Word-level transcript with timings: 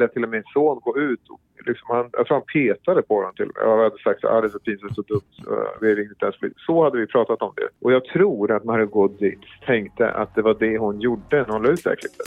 lät 0.00 0.12
till 0.12 0.24
och 0.24 0.28
med 0.28 0.38
min 0.38 0.52
son 0.52 0.80
gå 0.82 0.98
ut. 0.98 1.20
Och 1.28 1.40
liksom 1.66 1.86
han, 1.88 2.08
jag 2.12 2.26
tror 2.26 2.36
han 2.36 2.46
petade 2.52 3.02
på 3.02 3.14
honom 3.14 3.34
till 3.34 3.48
och 3.48 3.56
med. 3.56 3.64
Jag 3.64 3.82
hade 3.82 3.98
sagt 3.98 4.24
att 4.24 4.30
ah, 4.32 4.40
det 4.40 4.46
är 4.46 4.48
så 4.48 4.58
pinsamt, 4.58 4.94
så 4.94 5.02
dumt. 5.02 5.34
Eh, 5.38 5.80
vi 5.80 5.94
ringde 5.94 6.12
inte 6.12 6.24
ens 6.24 6.56
Så 6.66 6.84
hade 6.84 6.98
vi 6.98 7.06
pratat 7.06 7.42
om 7.42 7.52
det. 7.56 7.68
Och 7.80 7.92
jag 7.92 8.04
tror 8.04 8.52
att 8.52 8.64
Margot 8.64 9.18
Dietz 9.18 9.60
tänkte 9.66 10.10
att 10.10 10.34
det 10.34 10.42
var 10.42 10.56
det 10.60 10.78
hon 10.78 11.00
gjorde 11.00 11.36
när 11.36 11.52
hon 11.52 11.62
la 11.62 11.68
ut 11.70 11.84
det 11.84 11.90
här 11.90 11.96
klippet. 11.96 12.26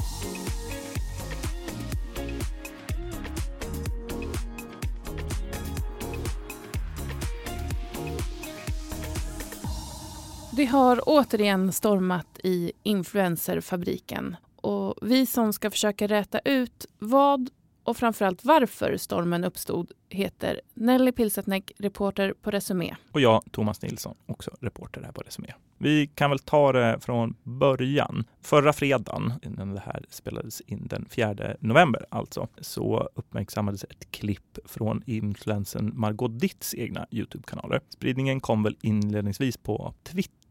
Det 10.57 10.65
har 10.65 10.99
återigen 11.05 11.71
stormat 11.71 12.39
i 12.43 12.71
influencerfabriken 12.83 14.35
och 14.63 14.95
vi 15.01 15.25
som 15.25 15.53
ska 15.53 15.71
försöka 15.71 16.07
räta 16.07 16.39
ut 16.45 16.85
vad 16.99 17.49
och 17.83 17.97
framförallt 17.97 18.45
varför 18.45 18.97
stormen 18.97 19.43
uppstod 19.43 19.91
heter 20.09 20.61
Nelly 20.73 21.11
Pilsetnek, 21.11 21.71
reporter 21.77 22.33
på 22.41 22.51
Resumé. 22.51 22.95
Och 23.11 23.21
jag, 23.21 23.43
Thomas 23.51 23.81
Nilsson, 23.81 24.15
också 24.25 24.51
reporter 24.59 25.01
här 25.01 25.11
på 25.11 25.21
Resumé. 25.21 25.53
Vi 25.77 26.07
kan 26.07 26.29
väl 26.29 26.39
ta 26.39 26.71
det 26.71 26.99
från 27.01 27.35
början. 27.43 28.25
Förra 28.41 28.73
fredagen, 28.73 29.33
innan 29.41 29.73
det 29.73 29.79
här 29.85 30.05
spelades 30.09 30.61
in 30.61 30.87
den 30.87 31.05
4 31.09 31.35
november 31.59 32.05
alltså, 32.09 32.47
så 32.61 33.09
uppmärksammades 33.15 33.83
ett 33.83 34.11
klipp 34.11 34.57
från 34.65 35.03
influensen 35.05 35.91
Margot 35.95 36.39
Ditts 36.39 36.75
egna 36.75 37.07
Youtube-kanaler. 37.11 37.81
Spridningen 37.89 38.39
kom 38.39 38.63
väl 38.63 38.77
inledningsvis 38.81 39.57
på 39.57 39.93
Twitter 40.03 40.42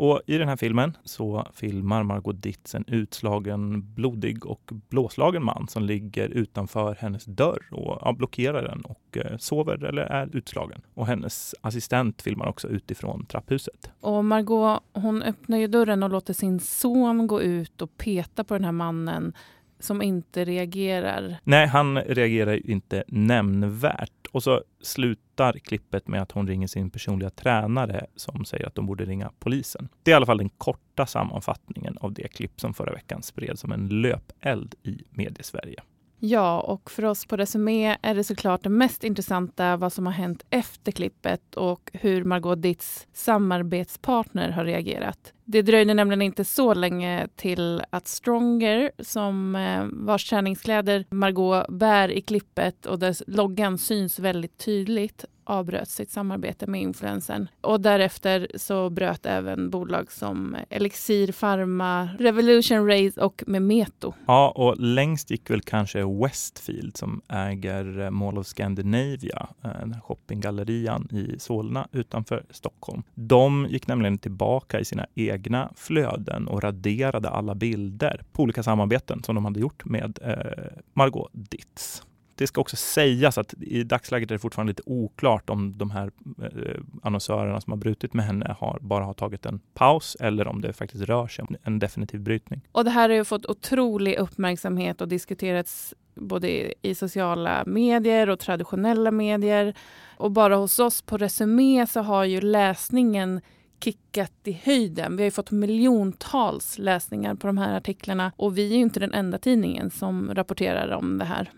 och 0.00 0.20
I 0.26 0.38
den 0.38 0.48
här 0.48 0.56
filmen 0.56 0.96
så 1.04 1.46
filmar 1.54 2.02
Margot 2.02 2.42
Dietz 2.42 2.74
en 2.74 2.84
utslagen, 2.86 3.94
blodig 3.94 4.46
och 4.46 4.70
blåslagen 4.88 5.44
man 5.44 5.68
som 5.68 5.82
ligger 5.82 6.28
utanför 6.28 6.96
hennes 7.00 7.24
dörr 7.24 7.66
och 7.70 7.98
ja, 8.00 8.12
blockerar 8.12 8.62
den 8.62 8.80
och 8.80 9.16
eh, 9.16 9.36
sover 9.36 9.84
eller 9.84 10.02
är 10.02 10.36
utslagen. 10.36 10.80
Och 10.94 11.06
hennes 11.06 11.54
assistent 11.60 12.22
filmar 12.22 12.46
också 12.46 12.68
utifrån 12.68 13.26
trapphuset. 13.26 13.90
Och 14.00 14.24
Margot 14.24 14.82
hon 14.92 15.22
öppnar 15.22 15.58
ju 15.58 15.66
dörren 15.66 16.02
och 16.02 16.10
låter 16.10 16.34
sin 16.34 16.60
son 16.60 17.26
gå 17.26 17.42
ut 17.42 17.82
och 17.82 17.96
peta 17.96 18.44
på 18.44 18.54
den 18.54 18.64
här 18.64 18.72
mannen 18.72 19.32
som 19.78 20.02
inte 20.02 20.44
reagerar. 20.44 21.36
Nej, 21.44 21.66
han 21.66 21.98
reagerar 21.98 22.70
inte 22.70 23.04
nämnvärt. 23.08 24.19
Och 24.32 24.42
så 24.42 24.62
slutar 24.80 25.52
klippet 25.52 26.08
med 26.08 26.22
att 26.22 26.32
hon 26.32 26.48
ringer 26.48 26.66
sin 26.66 26.90
personliga 26.90 27.30
tränare 27.30 28.06
som 28.16 28.44
säger 28.44 28.66
att 28.66 28.74
de 28.74 28.86
borde 28.86 29.04
ringa 29.04 29.30
polisen. 29.38 29.88
Det 30.02 30.10
är 30.10 30.12
i 30.12 30.16
alla 30.16 30.26
fall 30.26 30.38
den 30.38 30.50
korta 30.50 31.06
sammanfattningen 31.06 31.98
av 32.00 32.12
det 32.12 32.28
klipp 32.28 32.60
som 32.60 32.74
förra 32.74 32.92
veckan 32.92 33.22
spreds 33.22 33.60
som 33.60 33.72
en 33.72 33.88
löpeld 33.88 34.74
i 34.82 35.04
mediesverige. 35.10 35.82
Ja, 36.22 36.60
och 36.60 36.90
för 36.90 37.04
oss 37.04 37.26
på 37.26 37.36
Resumé 37.36 37.96
är 38.02 38.14
det 38.14 38.24
såklart 38.24 38.62
det 38.62 38.68
mest 38.68 39.04
intressanta 39.04 39.76
vad 39.76 39.92
som 39.92 40.06
har 40.06 40.12
hänt 40.12 40.44
efter 40.50 40.92
klippet 40.92 41.54
och 41.54 41.90
hur 41.92 42.24
Margot 42.24 42.62
Ditts 42.62 43.06
samarbetspartner 43.12 44.50
har 44.50 44.64
reagerat. 44.64 45.32
Det 45.52 45.62
dröjde 45.62 45.94
nämligen 45.94 46.22
inte 46.22 46.44
så 46.44 46.74
länge 46.74 47.28
till 47.36 47.82
att 47.90 48.08
Stronger, 48.08 48.90
som 48.98 49.56
eh, 49.56 49.84
vars 49.92 50.30
träningskläder 50.30 51.04
Margot 51.10 51.68
bär 51.68 52.08
i 52.08 52.20
klippet 52.20 52.86
och 52.86 52.98
där 52.98 53.16
loggan 53.26 53.78
syns 53.78 54.18
väldigt 54.18 54.58
tydligt, 54.58 55.24
avbröt 55.44 55.88
sitt 55.88 56.10
samarbete 56.10 56.66
med 56.66 56.80
influensen. 56.80 57.48
Och 57.60 57.80
därefter 57.80 58.48
så 58.54 58.90
bröt 58.90 59.26
även 59.26 59.70
bolag 59.70 60.12
som 60.12 60.56
Elixir 60.68 61.32
Pharma, 61.32 62.08
Revolution 62.18 62.86
Race 62.86 63.20
och 63.20 63.44
Memeto. 63.46 64.12
Ja, 64.26 64.50
och 64.50 64.76
längst 64.78 65.30
gick 65.30 65.50
väl 65.50 65.60
kanske 65.60 66.04
Westfield 66.04 66.96
som 66.96 67.20
äger 67.28 68.00
eh, 68.00 68.10
Mall 68.10 68.38
of 68.38 68.46
Scandinavia, 68.46 69.48
eh, 69.64 70.00
shoppinggallerian 70.02 71.08
i 71.12 71.38
Solna 71.38 71.88
utanför 71.92 72.44
Stockholm. 72.50 73.02
De 73.14 73.66
gick 73.70 73.86
nämligen 73.86 74.18
tillbaka 74.18 74.80
i 74.80 74.84
sina 74.84 75.06
egna 75.14 75.39
egna 75.40 75.72
flöden 75.76 76.48
och 76.48 76.62
raderade 76.62 77.28
alla 77.28 77.54
bilder 77.54 78.22
på 78.32 78.42
olika 78.42 78.62
samarbeten 78.62 79.22
som 79.22 79.34
de 79.34 79.44
hade 79.44 79.60
gjort 79.60 79.84
med 79.84 80.18
eh, 80.22 80.82
Margot 80.94 81.30
Ditz 81.32 82.02
det 82.40 82.46
ska 82.46 82.60
också 82.60 82.76
sägas 82.76 83.38
att 83.38 83.54
i 83.60 83.84
dagsläget 83.84 84.30
är 84.30 84.34
det 84.34 84.38
fortfarande 84.38 84.70
lite 84.70 84.82
oklart 84.86 85.50
om 85.50 85.78
de 85.78 85.90
här 85.90 86.10
eh, 86.42 86.80
annonsörerna 87.02 87.60
som 87.60 87.70
har 87.70 87.78
brutit 87.78 88.14
med 88.14 88.24
henne 88.24 88.56
har, 88.58 88.78
bara 88.80 89.04
har 89.04 89.14
tagit 89.14 89.46
en 89.46 89.60
paus 89.74 90.16
eller 90.20 90.46
om 90.48 90.60
det 90.60 90.72
faktiskt 90.72 91.04
rör 91.04 91.26
sig 91.26 91.44
om 91.48 91.56
en 91.62 91.78
definitiv 91.78 92.20
brytning. 92.20 92.60
Och 92.72 92.84
det 92.84 92.90
här 92.90 93.08
har 93.08 93.16
ju 93.16 93.24
fått 93.24 93.46
otrolig 93.46 94.16
uppmärksamhet 94.18 95.00
och 95.00 95.08
diskuterats 95.08 95.94
både 96.14 96.72
i 96.86 96.94
sociala 96.94 97.64
medier 97.66 98.30
och 98.30 98.38
traditionella 98.38 99.10
medier. 99.10 99.74
Och 100.16 100.30
bara 100.30 100.56
hos 100.56 100.78
oss 100.78 101.02
på 101.02 101.16
Resumé 101.16 101.86
så 101.86 102.00
har 102.00 102.24
ju 102.24 102.40
läsningen 102.40 103.40
kickat 103.80 104.32
i 104.44 104.52
höjden. 104.52 105.16
Vi 105.16 105.24
har 105.24 105.30
fått 105.30 105.50
miljontals 105.50 106.78
läsningar 106.78 107.34
på 107.34 107.46
de 107.46 107.58
här 107.58 107.76
artiklarna 107.76 108.32
och 108.36 108.58
vi 108.58 108.72
är 108.72 108.76
ju 108.76 108.82
inte 108.82 109.00
den 109.00 109.14
enda 109.14 109.38
tidningen 109.38 109.90
som 109.90 110.34
rapporterar 110.34 110.90
om 110.90 111.18
det 111.18 111.24
här 111.24 111.50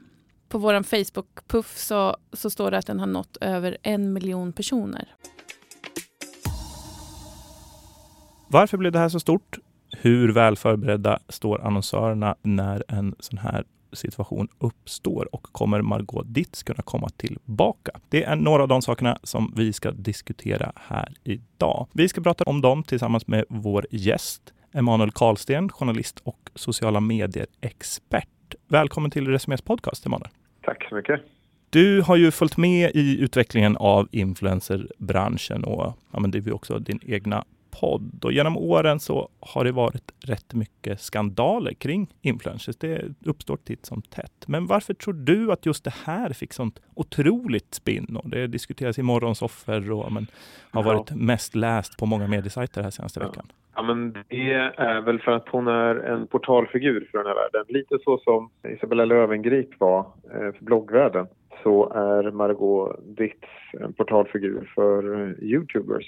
på 0.49 0.59
vår 0.59 0.83
Facebook-puff 0.83 1.77
så, 1.77 2.17
så 2.33 2.51
står 2.51 2.71
det 2.71 2.79
att 2.79 2.87
den 2.87 3.01
har 3.01 3.07
nått 3.07 3.37
över 3.41 3.77
en 3.83 4.13
miljon 4.13 4.53
personer. 4.53 5.09
Varför 8.49 8.77
blev 8.77 8.93
det 8.93 8.99
här 8.99 9.09
så 9.09 9.21
stort? 9.21 9.59
Hur 9.99 10.33
väl 10.33 10.57
förberedda 10.57 11.19
står 11.29 11.67
annonsörerna 11.67 12.37
när 12.43 12.85
en 12.89 13.15
sån 13.19 13.39
här 13.39 13.65
situation 13.93 14.49
uppstår 14.59 15.35
och 15.35 15.43
kommer 15.43 15.83
Margot 15.83 16.27
Ditz 16.29 16.63
kunna 16.63 16.83
komma 16.83 17.09
tillbaka? 17.09 18.01
Det 18.09 18.25
är 18.25 18.37
några 18.37 18.63
av 18.63 18.69
de 18.69 18.83
sakerna 18.83 19.19
som 19.23 19.53
vi 19.57 19.73
ska 19.73 19.91
diskutera 19.91 20.73
här 20.77 21.15
idag. 21.25 21.89
Vi 21.93 22.09
ska 22.09 22.21
prata 22.21 22.45
om 22.45 22.61
dem 22.61 22.83
tillsammans 22.83 23.27
med 23.27 23.45
vår 23.49 23.87
gäst 23.91 24.53
Emanuel 24.73 25.11
Karlsten, 25.11 25.69
journalist 25.69 26.21
och 26.25 26.51
sociala 26.55 27.01
medier-expert. 27.01 28.55
Välkommen 28.69 29.11
till 29.11 29.29
Resumés 29.29 29.63
podcast, 29.63 30.07
Emanuel. 30.07 30.31
Tack 30.63 30.89
så 30.89 30.95
mycket. 30.95 31.21
Du 31.71 32.03
har 32.03 32.17
ju 32.17 32.31
följt 32.31 32.57
med 32.57 32.91
i 32.95 33.21
utvecklingen 33.21 33.77
av 33.77 34.09
influencerbranschen 34.11 35.65
och 35.65 35.95
ja, 36.13 36.21
men 36.21 36.31
det 36.31 36.39
är 36.39 36.55
också 36.55 36.79
din 36.79 37.01
egna 37.07 37.45
podd. 37.81 38.25
Och 38.25 38.33
genom 38.33 38.57
åren 38.57 39.01
så 39.01 39.29
har 39.41 39.65
det 39.65 39.73
varit 39.73 40.13
rätt 40.25 40.55
mycket 40.55 41.01
skandaler 41.01 41.73
kring 41.73 42.15
influencers. 42.21 42.77
Det 42.77 43.05
uppstår 43.25 43.57
titt 43.57 43.87
som 43.87 44.03
tätt. 44.03 44.45
Men 44.47 44.67
varför 44.67 44.95
tror 44.95 45.15
du 45.15 45.53
att 45.53 45.67
just 45.67 45.85
det 45.85 45.95
här 46.05 46.31
fick 46.31 46.53
sånt 46.53 46.81
otroligt 46.95 47.75
spinn? 47.75 48.17
Och 48.17 48.31
det 48.31 48.47
diskuteras 48.47 48.99
i 48.99 49.03
morgonsoffer 49.03 49.93
och 49.93 50.13
men, 50.13 50.27
har 50.71 50.83
varit 50.83 51.11
ja. 51.11 51.17
mest 51.17 51.55
läst 51.55 51.99
på 51.99 52.07
många 52.07 52.27
mediesajter 52.27 52.83
här 52.83 52.91
senaste 52.91 53.21
ja. 53.21 53.27
veckan. 53.27 53.47
Ja, 53.75 53.83
men 53.83 54.13
det 54.13 54.53
är 54.77 55.01
väl 55.01 55.21
för 55.21 55.33
att 55.33 55.49
hon 55.49 55.67
är 55.67 55.95
en 55.95 56.27
portalfigur 56.27 57.09
för 57.11 57.19
den 57.19 57.27
här 57.27 57.35
världen. 57.35 57.65
Lite 57.69 57.99
så 58.05 58.19
som 58.19 58.51
Isabella 58.69 59.05
Löwengrip 59.05 59.81
var 59.81 60.01
eh, 60.01 60.53
för 60.53 60.65
bloggvärlden 60.65 61.27
så 61.63 61.93
är 61.93 62.31
Margot 62.31 63.01
Ditz 63.17 63.49
en 63.81 63.93
portalfigur 63.93 64.73
för 64.75 65.21
eh, 65.21 65.45
Youtubers. 65.45 66.07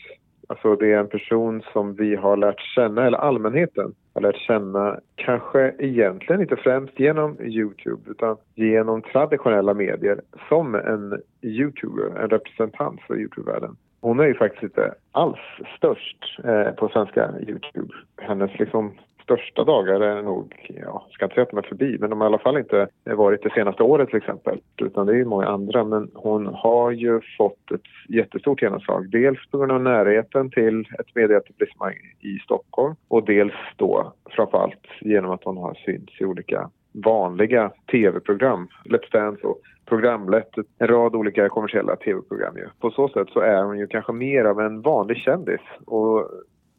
Alltså 0.49 0.77
det 0.77 0.93
är 0.93 0.99
en 0.99 1.09
person 1.09 1.62
som 1.72 1.94
vi 1.94 2.16
har 2.16 2.37
lärt 2.37 2.60
känna, 2.60 3.06
eller 3.06 3.19
allmänheten 3.19 3.94
har 4.15 4.22
lärt 4.22 4.37
känna, 4.37 5.00
kanske 5.15 5.75
egentligen 5.78 6.43
inte 6.43 6.56
främst 6.56 7.00
genom 7.00 7.41
Youtube 7.41 8.10
utan 8.10 8.37
genom 8.55 9.03
traditionella 9.03 9.75
medier 9.75 10.21
som 10.49 10.75
en 10.75 11.22
Youtuber, 11.43 12.22
en 12.22 12.31
representant 12.31 13.00
för 13.00 13.16
Youtube-världen. 13.16 13.77
Hon 14.00 14.21
är 14.21 14.25
ju 14.25 14.34
faktiskt 14.34 14.62
inte 14.62 14.94
alls 15.12 15.38
störst 15.77 16.38
eh, 16.44 16.71
på 16.71 16.88
svenska 16.88 17.31
Youtube. 17.41 17.94
Hennes 18.16 18.59
liksom 18.59 18.93
största 19.25 19.65
dagar 19.65 20.01
är 20.01 20.23
nog, 20.23 20.73
ja, 20.85 21.07
ska 21.11 21.25
inte 21.25 21.35
säga 21.35 21.43
att 21.43 21.51
de 21.51 21.59
är 21.59 21.62
förbi, 21.62 21.97
men 22.01 22.11
de 22.11 22.21
har 22.21 22.27
i 22.27 22.29
alla 22.29 22.39
fall 22.39 22.59
inte 22.59 22.89
varit 23.05 23.43
det 23.43 23.51
senaste 23.51 23.83
året 23.83 24.09
till 24.09 24.17
exempel, 24.17 24.61
utan 24.76 25.06
det 25.06 25.12
är 25.12 25.17
ju 25.17 25.25
många 25.25 25.47
andra. 25.47 25.85
Men 25.85 26.11
hon 26.15 26.47
har 26.47 26.91
ju 26.91 27.21
fått 27.38 27.71
ett 27.71 27.81
jättestort 28.09 28.62
genomslag, 28.62 29.11
dels 29.11 29.50
på 29.50 29.59
grund 29.59 29.73
av 29.73 29.82
närheten 29.82 30.50
till 30.50 30.81
ett 30.81 31.15
medieetablissemang 31.15 31.94
i 32.21 32.38
Stockholm 32.38 32.94
och 33.09 33.25
dels 33.25 33.55
då 33.76 34.12
framförallt 34.31 34.87
genom 35.00 35.31
att 35.31 35.44
hon 35.44 35.56
har 35.56 35.75
synts 35.75 36.20
i 36.20 36.25
olika 36.25 36.70
vanliga 37.05 37.70
tv-program, 37.91 38.69
Let's 38.85 39.12
Dance 39.12 39.47
och 39.47 39.61
programlett 39.87 40.50
en 40.79 40.88
rad 40.88 41.15
olika 41.15 41.49
kommersiella 41.49 41.97
tv-program. 41.97 42.56
På 42.81 42.91
så 42.91 43.09
sätt 43.09 43.29
så 43.32 43.41
är 43.41 43.62
hon 43.62 43.79
ju 43.79 43.87
kanske 43.87 44.12
mer 44.12 44.44
av 44.44 44.61
en 44.61 44.81
vanlig 44.81 45.17
kändis 45.17 45.61
och 45.87 46.31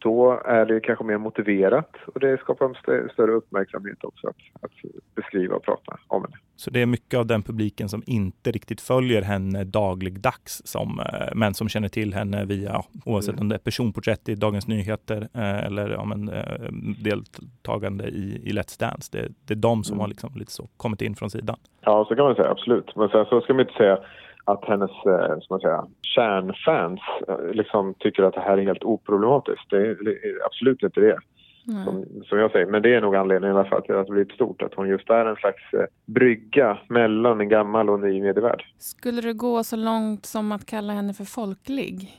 då 0.06 0.42
är 0.46 0.66
det 0.66 0.80
kanske 0.80 1.04
mer 1.04 1.18
motiverat 1.18 1.90
och 2.14 2.20
det 2.20 2.38
skapar 2.38 2.66
en 2.66 3.10
större 3.10 3.32
uppmärksamhet 3.32 4.04
också 4.04 4.28
att, 4.28 4.64
att 4.64 4.72
beskriva 5.16 5.56
och 5.56 5.64
prata 5.64 5.98
om 6.08 6.22
henne. 6.24 6.36
Så 6.56 6.72
det 6.72 6.82
är 6.82 6.86
mycket 6.86 7.20
av 7.20 7.26
den 7.26 7.44
publiken 7.44 7.90
som 7.90 8.04
inte 8.06 8.52
riktigt 8.52 8.82
följer 8.82 9.22
henne 9.22 9.64
dagligdags, 9.64 10.62
som, 10.66 11.00
eh, 11.00 11.28
men 11.36 11.54
som 11.54 11.70
känner 11.70 11.88
till 11.88 12.14
henne 12.14 12.46
via, 12.46 12.84
oavsett 13.06 13.34
mm. 13.34 13.42
om 13.42 13.50
det 13.50 13.56
är 13.56 13.60
personporträtt 13.60 14.30
i 14.30 14.36
Dagens 14.36 14.68
Nyheter 14.68 15.28
eh, 15.34 15.66
eller 15.66 15.90
ja, 15.90 16.06
men, 16.06 16.30
eh, 16.30 16.72
deltagande 17.04 18.04
i, 18.08 18.42
i 18.44 18.52
Let's 18.52 18.80
Dance. 18.80 19.10
Det, 19.12 19.28
det 19.48 19.54
är 19.54 19.62
de 19.70 19.84
som 19.84 19.94
mm. 19.94 20.02
har 20.02 20.08
liksom 20.08 20.30
lite 20.36 20.52
så 20.52 20.68
kommit 20.78 21.02
in 21.02 21.16
från 21.16 21.30
sidan. 21.30 21.58
Ja, 21.82 22.06
så 22.08 22.16
kan 22.16 22.26
man 22.26 22.36
säga, 22.36 22.52
absolut. 22.52 22.96
Men 22.96 23.10
sen 23.10 23.26
så 23.26 23.42
ska 23.42 23.54
man 23.54 23.62
inte 23.62 23.74
säga 23.74 23.98
att 24.46 24.66
hennes 24.66 24.92
eh, 24.92 25.40
ska 25.40 25.54
man 25.54 25.60
säga, 25.60 25.88
kärnfans 26.02 27.00
eh, 27.28 27.52
liksom 27.52 27.94
tycker 28.00 28.24
att 28.24 28.34
det 28.34 28.42
här 28.42 28.58
är 28.58 28.64
helt 28.64 28.84
oproblematiskt. 28.84 29.70
Det 29.70 29.78
är 29.78 30.46
absolut 30.46 30.84
inte 30.84 31.00
det. 31.02 31.18
Som, 31.86 32.06
som, 32.26 32.40
jag 32.40 32.52
säger. 32.52 32.66
Men 32.66 32.82
det 32.82 32.96
är 32.96 33.02
nog 33.02 33.16
anledningen 33.16 33.66
till 33.66 33.74
att 33.74 33.88
det 33.88 34.12
blivit 34.12 34.32
stort. 34.32 34.62
Att 34.62 34.74
hon 34.74 34.88
just 34.88 35.10
är 35.10 35.26
en 35.26 35.36
slags 35.36 35.74
eh, 35.74 35.86
brygga 36.06 36.78
mellan 36.88 37.42
en 37.42 37.50
gammal 37.50 37.90
och 37.90 38.00
ny 38.00 38.22
medievärld. 38.22 38.64
Skulle 38.78 39.22
du 39.22 39.34
gå 39.34 39.64
så 39.64 39.76
långt 39.76 40.26
som 40.26 40.52
att 40.52 40.66
kalla 40.66 40.94
henne 40.94 41.14
för 41.14 41.24
folklig? 41.24 42.12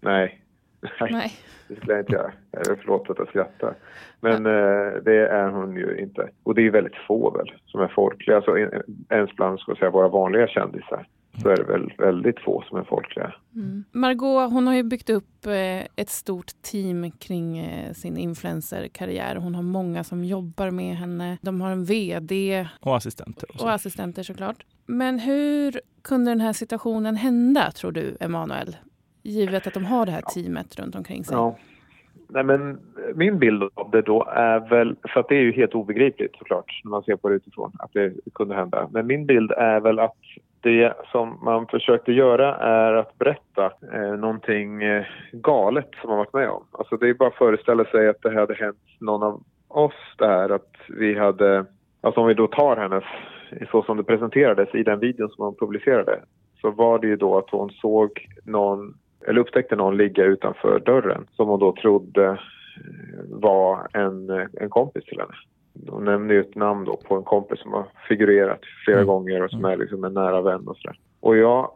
Nej. 0.00 0.42
Nej. 1.10 1.32
Det 1.68 1.76
skulle 1.76 1.92
jag 1.92 2.02
inte 2.02 2.12
göra. 2.12 2.32
Förlåt 2.80 3.10
att 3.10 3.18
jag 3.18 3.28
skrattar. 3.28 3.74
Men 4.20 4.46
eh, 4.46 5.02
det 5.02 5.28
är 5.28 5.48
hon 5.48 5.76
ju 5.76 5.98
inte. 5.98 6.28
Och 6.42 6.54
det 6.54 6.66
är 6.66 6.70
väldigt 6.70 6.96
få 7.06 7.30
väl 7.30 7.52
som 7.66 7.80
är 7.80 7.88
folkliga. 7.88 8.36
Alltså, 8.36 8.58
ens 9.10 9.36
bland 9.36 9.60
ska 9.60 9.74
säga, 9.74 9.90
våra 9.90 10.08
vanliga 10.08 10.48
kändisar 10.48 11.06
så 11.40 11.48
är 11.48 11.56
det 11.56 11.64
väl 11.64 11.92
väldigt 11.98 12.40
få 12.40 12.64
som 12.68 12.78
är 12.78 12.84
folkliga. 12.84 13.34
Mm. 13.54 13.84
Margot 13.92 14.52
hon 14.52 14.66
har 14.66 14.74
ju 14.74 14.82
byggt 14.82 15.10
upp 15.10 15.46
eh, 15.46 15.86
ett 15.96 16.10
stort 16.10 16.62
team 16.62 17.10
kring 17.10 17.58
eh, 17.58 17.92
sin 17.92 18.16
influencerkarriär. 18.16 19.36
Hon 19.36 19.54
har 19.54 19.62
många 19.62 20.04
som 20.04 20.24
jobbar 20.24 20.70
med 20.70 20.96
henne. 20.96 21.38
De 21.42 21.60
har 21.60 21.70
en 21.70 21.84
VD. 21.84 22.66
Och 22.80 22.96
assistenter. 22.96 23.50
Och, 23.54 23.62
och 23.62 23.72
assistenter 23.72 24.22
såklart. 24.22 24.66
Men 24.86 25.18
hur 25.18 25.80
kunde 26.02 26.30
den 26.30 26.40
här 26.40 26.52
situationen 26.52 27.16
hända 27.16 27.70
tror 27.70 27.92
du, 27.92 28.16
Emanuel? 28.20 28.76
Givet 29.22 29.66
att 29.66 29.74
de 29.74 29.84
har 29.84 30.06
det 30.06 30.12
här 30.12 30.22
teamet 30.22 30.78
runt 30.78 30.94
omkring 30.94 31.24
sig. 31.24 31.34
Ja. 31.36 31.58
Nej, 32.34 32.44
men 32.44 32.78
min 33.14 33.38
bild 33.38 33.62
av 33.74 33.90
det 33.90 34.02
då 34.02 34.24
är 34.32 34.68
väl, 34.68 34.96
för 35.08 35.20
att 35.20 35.28
det 35.28 35.36
är 35.36 35.40
ju 35.40 35.52
helt 35.52 35.74
obegripligt 35.74 36.36
såklart 36.38 36.80
när 36.84 36.90
man 36.90 37.02
ser 37.02 37.16
på 37.16 37.28
det 37.28 37.34
utifrån, 37.34 37.72
att 37.78 37.92
det 37.92 38.12
kunde 38.34 38.54
hända. 38.54 38.88
Men 38.92 39.06
min 39.06 39.26
bild 39.26 39.52
är 39.52 39.80
väl 39.80 39.98
att 39.98 40.16
det 40.60 40.94
som 41.12 41.38
man 41.42 41.66
försökte 41.66 42.12
göra 42.12 42.56
är 42.56 42.92
att 42.92 43.18
berätta 43.18 43.72
eh, 43.92 44.16
någonting 44.18 44.82
eh, 44.82 45.04
galet 45.32 45.88
som 46.00 46.10
man 46.10 46.18
varit 46.18 46.32
med 46.32 46.48
om. 46.48 46.64
Alltså 46.70 46.96
det 46.96 47.08
är 47.08 47.14
bara 47.14 47.28
att 47.28 47.34
föreställa 47.34 47.84
sig 47.84 48.08
att 48.08 48.22
det 48.22 48.34
hade 48.34 48.54
hänt 48.54 48.78
någon 49.00 49.22
av 49.22 49.42
oss 49.68 50.14
där, 50.18 50.50
att 50.50 50.76
vi 50.88 51.18
hade, 51.18 51.64
alltså 52.00 52.20
om 52.20 52.26
vi 52.26 52.34
då 52.34 52.46
tar 52.46 52.76
hennes, 52.76 53.04
så 53.70 53.82
som 53.82 53.96
det 53.96 54.04
presenterades 54.04 54.74
i 54.74 54.82
den 54.82 54.98
videon 54.98 55.28
som 55.28 55.44
hon 55.44 55.56
publicerade, 55.56 56.20
så 56.60 56.70
var 56.70 56.98
det 56.98 57.06
ju 57.06 57.16
då 57.16 57.38
att 57.38 57.50
hon 57.50 57.70
såg 57.70 58.28
någon, 58.44 58.94
eller 59.26 59.40
upptäckte 59.40 59.76
någon 59.76 59.96
ligga 59.96 60.24
utanför 60.24 60.78
dörren 60.78 61.26
som 61.32 61.48
hon 61.48 61.60
då 61.60 61.72
trodde 61.72 62.26
eh, 62.26 62.36
var 63.28 63.88
en, 63.92 64.30
en 64.52 64.70
kompis 64.70 65.04
till 65.04 65.20
henne. 65.20 65.34
Hon 65.88 66.04
nämner 66.04 66.34
ju 66.34 66.40
ett 66.40 66.54
namn 66.54 66.84
då 66.84 66.96
på 66.96 67.16
en 67.16 67.22
kompis 67.22 67.60
som 67.60 67.72
har 67.72 67.86
figurerat 68.08 68.60
flera 68.84 68.98
mm. 68.98 69.06
gånger 69.06 69.42
och 69.42 69.50
som 69.50 69.64
är 69.64 69.76
liksom 69.76 70.04
en 70.04 70.14
nära 70.14 70.40
vän 70.40 70.68
och 70.68 70.76
sådär. 70.76 70.98
Och 71.20 71.36
jag 71.36 71.70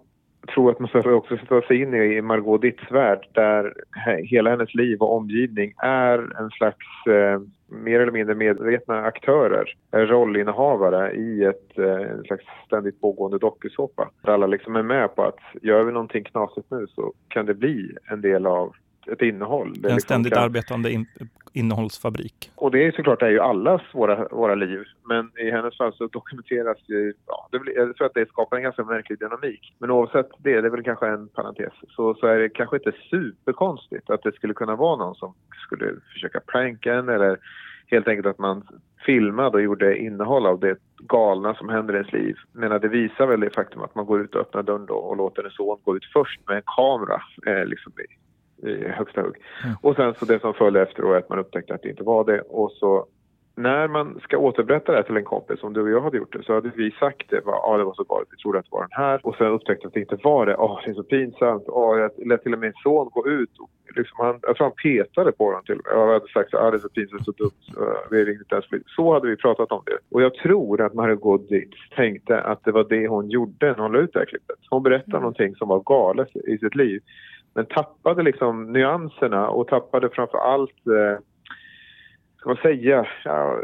tror 0.47 0.71
att 0.71 0.79
man 0.79 0.89
ska 0.89 1.13
också 1.13 1.37
sätta 1.37 1.63
sig 1.63 1.83
in 1.83 1.95
i 1.95 2.23
Margot 2.23 2.63
Ditts 2.63 2.91
värld 2.91 3.29
där 3.33 3.75
hela 4.23 4.51
hennes 4.51 4.75
liv 4.75 5.01
och 5.01 5.17
omgivning 5.17 5.73
är 5.83 6.19
en 6.41 6.51
slags 6.51 7.07
eh, 7.07 7.41
mer 7.69 8.01
eller 8.01 8.13
mindre 8.13 8.35
medvetna 8.35 9.03
aktörer, 9.03 9.75
rollinnehavare 9.93 11.13
i 11.13 11.45
ett 11.45 11.79
eh, 11.79 12.11
en 12.11 12.25
slags 12.25 12.45
ständigt 12.67 13.01
pågående 13.01 13.39
dokusåpa. 13.39 14.11
Där 14.23 14.33
alla 14.33 14.47
liksom 14.47 14.77
är 14.77 14.83
med 14.83 15.15
på 15.15 15.23
att 15.23 15.39
gör 15.63 15.85
vi 15.85 15.93
någonting 15.93 16.25
knasigt 16.25 16.71
nu 16.71 16.87
så 16.87 17.13
kan 17.29 17.47
det 17.47 17.55
bli 17.55 17.97
en 18.11 18.21
del 18.21 18.47
av 18.47 18.73
ett 19.13 19.23
innehåll. 19.23 19.73
Det 19.73 19.89
en 19.89 19.95
liksom 19.95 20.01
ständigt 20.01 20.35
kan... 20.35 20.45
arbetande 20.45 20.93
in, 20.93 21.07
innehållsfabrik. 21.53 22.51
Och 22.55 22.71
det 22.71 22.87
är 22.87 22.93
såklart 22.93 23.21
det 23.21 23.27
är 23.27 23.31
ju 23.31 23.41
allas 23.41 23.83
våra, 23.93 24.29
våra 24.29 24.55
liv. 24.55 24.85
Men 25.09 25.31
i 25.39 25.51
hennes 25.51 25.77
fall 25.77 25.93
så 25.93 26.07
dokumenteras 26.07 26.79
ju, 26.87 27.15
ja, 27.27 27.49
det, 27.51 27.73
jag 27.73 27.97
tror 27.97 28.07
att 28.07 28.15
det 28.15 28.29
skapar 28.29 28.57
en 28.57 28.63
ganska 28.63 28.85
märklig 28.85 29.19
dynamik. 29.19 29.75
Men 29.79 29.91
oavsett 29.91 30.29
det, 30.39 30.61
det 30.61 30.67
är 30.67 30.71
väl 30.71 30.83
kanske 30.83 31.07
en 31.09 31.29
parentes, 31.29 31.73
så, 31.89 32.15
så 32.15 32.27
är 32.27 32.39
det 32.39 32.49
kanske 32.49 32.77
inte 32.77 32.93
superkonstigt 33.11 34.11
att 34.11 34.23
det 34.23 34.35
skulle 34.35 34.55
kunna 34.55 34.77
vara 34.77 34.97
någon 34.97 35.15
som 35.15 35.35
skulle 35.67 35.95
försöka 36.13 36.41
pranka 36.41 36.95
en 36.95 37.09
eller 37.09 37.39
helt 37.87 38.09
enkelt 38.09 38.27
att 38.27 38.39
man 38.39 38.63
filmade 39.07 39.57
och 39.57 39.63
gjorde 39.63 39.99
innehåll 39.99 40.47
av 40.47 40.61
det 40.61 40.79
galna 40.99 41.55
som 41.55 41.69
händer 41.69 41.95
i 41.95 41.97
ens 41.97 42.13
liv. 42.13 42.37
Men 42.53 42.81
det 42.81 42.89
visar 42.89 43.27
väl 43.27 43.41
det 43.41 43.55
faktum 43.55 43.83
att 43.83 43.95
man 43.95 44.07
går 44.07 44.21
ut 44.21 44.35
och 44.35 44.41
öppnar 44.41 44.63
dörren 44.63 44.87
då 44.87 44.95
och 44.95 45.17
låter 45.17 45.45
en 45.45 45.51
son 45.51 45.79
gå 45.85 45.97
ut 45.97 46.05
först 46.13 46.41
med 46.49 46.57
en 46.57 46.63
kamera 46.77 47.23
eh, 47.47 47.67
liksom 47.67 47.93
i 48.63 48.89
högsta 48.89 49.23
hugg. 49.23 49.37
Mm. 49.65 49.77
Och 49.83 49.97
sen 49.97 50.15
så 50.15 50.25
det 50.25 50.41
som 50.41 50.55
följde 50.55 50.83
efter 50.83 51.03
då 51.03 51.13
är 51.13 51.19
att 51.19 51.29
man 51.29 51.39
upptäckte 51.39 51.75
att 51.75 51.83
det 51.83 51.89
inte 51.89 52.03
var 52.03 52.25
det 52.25 52.41
och 52.41 52.73
så 52.73 53.07
när 53.57 53.89
man 53.89 54.21
ska 54.23 54.39
återberätta 54.39 54.93
det 54.93 54.99
här 54.99 55.03
till 55.03 55.17
en 55.17 55.25
kompis, 55.25 55.61
som 55.61 55.73
du 55.73 55.83
och 55.83 55.91
jag 55.91 56.01
hade 56.01 56.17
gjort 56.17 56.33
det, 56.33 56.43
så 56.43 56.55
hade 56.55 56.71
vi 56.75 56.91
sagt 56.91 57.31
det. 57.31 57.41
Ja, 57.45 57.63
ah, 57.67 57.77
det 57.77 57.85
var 57.85 57.95
så 57.95 58.05
galet. 58.05 58.29
Vi 58.31 58.37
trodde 58.37 58.59
att 58.59 58.65
det 58.65 58.71
var 58.71 58.81
den 58.81 59.05
här. 59.05 59.21
Och 59.23 59.37
sen 59.37 59.47
upptäckte 59.47 59.87
att 59.87 59.95
det 59.95 60.01
inte 60.01 60.19
var 60.23 60.47
det. 60.47 60.57
Åh, 60.57 60.73
oh, 60.73 60.81
det 60.85 60.91
är 60.91 60.95
så 60.95 61.03
pinsamt. 61.03 61.69
Oh, 61.69 61.99
jag 61.99 62.11
lät 62.27 62.43
till 62.43 62.53
och 62.53 62.59
med 62.59 62.67
min 62.67 62.83
son 62.83 63.11
gå 63.13 63.29
ut. 63.29 63.59
Och 63.59 63.71
liksom 63.97 64.17
han, 64.19 64.39
jag 64.43 64.57
tror 64.57 64.67
han 64.67 64.77
petade 64.83 65.33
på 65.33 65.53
den 65.53 65.63
till 65.65 65.81
Jag 65.85 66.07
hade 66.07 66.29
sagt 66.29 66.55
att 66.55 66.61
ah, 66.61 66.71
det 66.71 66.77
är 66.77 66.79
så 66.79 66.89
pinsamt, 66.89 67.25
så 67.25 67.33
dumt. 67.33 67.87
Vi 68.11 68.25
ringde 68.25 68.43
inte 68.43 68.55
ens 68.55 68.87
Så 68.97 69.13
hade 69.13 69.29
vi 69.29 69.37
pratat 69.37 69.73
om 69.73 69.83
det. 69.87 69.99
Och 70.11 70.23
jag 70.23 70.35
tror 70.35 70.81
att 70.81 70.95
Margot 70.95 71.49
Ditz 71.49 71.91
tänkte 71.97 72.41
att 72.41 72.65
det 72.65 72.73
var 72.73 72.85
det 72.85 73.09
hon 73.09 73.31
gjorde 73.31 73.67
när 73.67 73.83
hon 73.83 73.93
la 73.93 73.99
ut 73.99 74.13
det 74.13 74.19
här 74.19 74.27
klippet. 74.27 74.59
Hon 74.71 74.83
berättade 74.83 75.17
mm. 75.17 75.23
någonting 75.23 75.55
som 75.55 75.69
var 75.69 75.81
galet 75.81 76.37
i 76.37 76.59
sitt 76.59 76.75
liv 76.75 77.03
men 77.57 77.67
tappade 77.67 78.23
liksom 78.23 78.73
nyanserna 78.73 79.49
och 79.49 79.69
tappade 79.69 80.09
framför 80.09 80.39
allt, 80.39 80.87
eh, 80.87 81.23
ska 82.39 82.49
man 82.49 82.57
säga, 82.57 83.07
ja, 83.25 83.61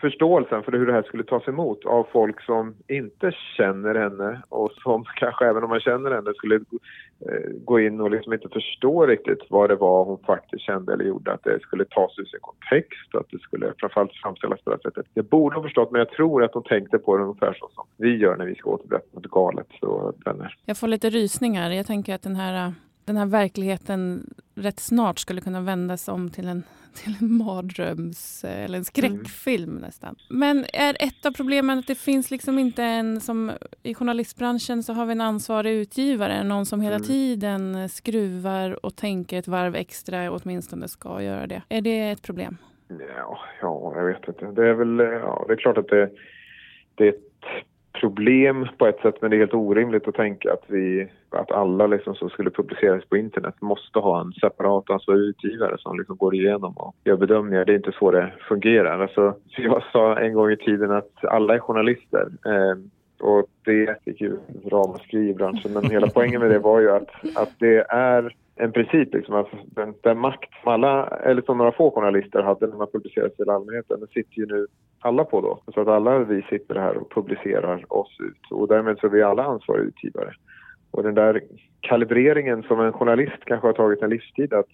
förståelsen 0.00 0.62
för 0.62 0.72
hur 0.72 0.86
det 0.86 0.92
här 0.92 1.02
skulle 1.02 1.24
tas 1.24 1.48
emot 1.48 1.84
av 1.84 2.06
folk 2.12 2.42
som 2.42 2.74
inte 2.88 3.32
känner 3.56 3.94
henne 3.94 4.42
och 4.48 4.72
som 4.72 5.04
kanske 5.16 5.46
även 5.46 5.64
om 5.64 5.70
man 5.70 5.80
känner 5.80 6.10
henne 6.10 6.34
skulle 6.34 6.54
eh, 6.54 7.50
gå 7.64 7.80
in 7.80 8.00
och 8.00 8.10
liksom 8.10 8.32
inte 8.32 8.48
förstå 8.48 9.06
riktigt 9.06 9.38
vad 9.48 9.70
det 9.70 9.76
var 9.76 10.04
hon 10.04 10.18
faktiskt 10.26 10.62
kände 10.62 10.92
eller 10.92 11.04
gjorde. 11.04 11.32
Att 11.32 11.44
det 11.44 11.60
skulle 11.60 11.84
tas 11.84 12.18
ur 12.18 12.24
sin 12.24 12.40
kontext, 12.40 13.14
att 13.14 13.26
det 13.30 13.38
skulle 13.38 13.72
framförallt 13.78 14.12
framställas 14.12 14.60
på 14.60 14.70
det 14.70 14.76
här 14.76 14.90
sättet. 14.90 15.06
Det 15.14 15.22
borde 15.22 15.56
ha 15.56 15.62
förstått 15.62 15.90
men 15.90 15.98
jag 15.98 16.10
tror 16.10 16.44
att 16.44 16.54
hon 16.54 16.62
tänkte 16.62 16.98
på 16.98 17.16
det 17.16 17.22
ungefär 17.22 17.56
så 17.60 17.68
som 17.74 17.86
vi 17.96 18.16
gör 18.16 18.36
när 18.36 18.46
vi 18.46 18.54
ska 18.54 18.70
återberätta 18.70 19.06
något 19.12 19.30
galet. 19.30 19.66
Så, 19.80 20.12
vänner. 20.24 20.56
Jag 20.66 20.78
får 20.78 20.88
lite 20.88 21.10
rysningar. 21.10 21.70
Jag 21.70 21.86
tänker 21.86 22.14
att 22.14 22.22
den 22.22 22.36
här 22.36 22.66
eh, 22.66 22.72
den 23.04 23.16
här 23.16 23.26
verkligheten 23.26 24.30
rätt 24.54 24.80
snart 24.80 25.18
skulle 25.18 25.40
kunna 25.40 25.60
vändas 25.60 26.08
om 26.08 26.30
till 26.30 26.48
en, 26.48 26.62
till 26.94 27.16
en 27.20 27.32
mardröms 27.32 28.44
eller 28.44 28.78
en 28.78 28.84
skräckfilm 28.84 29.70
mm. 29.70 29.82
nästan. 29.82 30.16
Men 30.30 30.64
är 30.72 30.96
ett 31.00 31.26
av 31.26 31.32
problemen 31.32 31.78
att 31.78 31.86
det 31.86 31.94
finns 31.94 32.30
liksom 32.30 32.58
inte 32.58 32.82
en, 32.82 33.20
som 33.20 33.52
i 33.82 33.94
journalistbranschen 33.94 34.82
så 34.82 34.92
har 34.92 35.06
vi 35.06 35.12
en 35.12 35.20
ansvarig 35.20 35.72
utgivare, 35.72 36.44
någon 36.44 36.66
som 36.66 36.80
hela 36.80 36.96
mm. 36.96 37.06
tiden 37.06 37.88
skruvar 37.88 38.86
och 38.86 38.96
tänker 38.96 39.38
ett 39.38 39.48
varv 39.48 39.76
extra, 39.76 40.30
åtminstone 40.30 40.88
ska 40.88 41.22
göra 41.22 41.46
det. 41.46 41.62
Är 41.68 41.80
det 41.80 42.10
ett 42.10 42.22
problem? 42.22 42.56
Ja, 42.88 43.38
ja 43.60 43.92
jag 43.96 44.04
vet 44.04 44.28
inte. 44.28 44.46
Det 44.46 44.68
är 44.68 44.74
väl, 44.74 44.98
ja, 44.98 45.44
det 45.48 45.52
är 45.52 45.56
klart 45.56 45.78
att 45.78 45.88
det, 45.88 46.10
det 46.94 47.04
är 47.04 47.08
ett 47.08 47.31
problem 47.92 48.68
på 48.78 48.86
ett 48.86 49.00
sätt 49.00 49.14
men 49.20 49.30
det 49.30 49.36
är 49.36 49.38
helt 49.38 49.54
orimligt 49.54 50.08
att 50.08 50.14
tänka 50.14 50.52
att, 50.52 50.64
vi, 50.66 51.08
att 51.30 51.50
alla 51.50 51.86
liksom 51.86 52.14
som 52.14 52.28
skulle 52.28 52.50
publiceras 52.50 53.04
på 53.04 53.16
internet 53.16 53.54
måste 53.60 53.98
ha 53.98 54.20
en 54.20 54.32
separat 54.32 54.90
ansvarig 54.90 55.20
utgivare 55.20 55.76
som 55.78 55.98
liksom 55.98 56.16
går 56.16 56.34
igenom 56.34 56.76
och 56.76 56.94
gör 57.04 57.16
bedömningar. 57.16 57.64
Det 57.64 57.72
är 57.72 57.76
inte 57.76 57.92
så 57.98 58.10
det 58.10 58.32
fungerar. 58.48 59.00
Alltså, 59.00 59.34
jag 59.56 59.82
sa 59.92 60.18
en 60.18 60.34
gång 60.34 60.50
i 60.50 60.56
tiden 60.56 60.90
att 60.90 61.24
alla 61.24 61.54
är 61.54 61.58
journalister. 61.58 62.28
Eh, 62.46 62.78
och 63.20 63.46
det 63.64 63.88
är 63.88 64.22
ju 64.22 64.36
ramaskri 64.64 65.28
i 65.28 65.34
branschen 65.34 65.72
men 65.72 65.90
hela 65.90 66.06
poängen 66.06 66.40
med 66.40 66.50
det 66.50 66.58
var 66.58 66.80
ju 66.80 66.90
att, 66.90 67.10
att 67.34 67.52
det 67.58 67.86
är 67.88 68.34
en 68.56 68.72
princip 68.72 69.14
liksom, 69.14 69.34
att 69.34 69.48
den, 69.66 69.94
den, 70.02 70.18
makt 70.18 70.50
som 70.62 70.72
alla, 70.72 71.06
eller 71.06 71.42
som 71.42 71.58
några 71.58 71.72
få 71.72 71.90
journalister 71.90 72.42
hade 72.42 72.66
när 72.66 72.76
man 72.76 72.90
publicerade 72.92 73.34
till 73.34 73.50
allmänheten, 73.50 74.00
den 74.00 74.08
sitter 74.08 74.38
ju 74.38 74.46
nu 74.46 74.66
alla 75.00 75.24
på 75.24 75.40
då. 75.40 75.72
Så 75.74 75.80
att 75.80 75.88
alla 75.88 76.18
vi 76.18 76.42
sitter 76.42 76.74
här 76.74 76.96
och 76.96 77.10
publicerar 77.14 77.84
oss 77.92 78.16
ut 78.20 78.50
och 78.50 78.68
därmed 78.68 78.98
så 78.98 79.06
är 79.06 79.10
vi 79.10 79.22
alla 79.22 79.44
ansvariga 79.44 79.84
utgivare. 79.84 80.32
Och 80.90 81.02
den 81.02 81.14
där 81.14 81.40
kalibreringen 81.80 82.62
som 82.62 82.80
en 82.80 82.92
journalist 82.92 83.44
kanske 83.44 83.68
har 83.68 83.72
tagit 83.72 84.02
en 84.02 84.10
livstid 84.10 84.52
att 84.52 84.66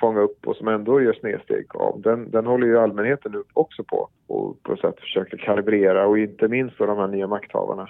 fånga 0.00 0.20
upp 0.20 0.46
och 0.46 0.56
som 0.56 0.68
ändå 0.68 1.00
gör 1.00 1.12
snedsteg 1.12 1.66
av, 1.76 2.00
den, 2.00 2.30
den 2.30 2.46
håller 2.46 2.66
ju 2.66 2.78
allmänheten 2.78 3.34
upp 3.34 3.48
också 3.52 3.84
på 3.84 4.08
och 4.26 4.62
på 4.62 4.76
sätt 4.76 5.00
försöker 5.00 5.36
kalibrera 5.36 6.06
och 6.06 6.18
inte 6.18 6.48
minst 6.48 6.78
då 6.78 6.86
de 6.86 6.98
här 6.98 7.08
nya 7.08 7.26
makthavarna. 7.26 7.88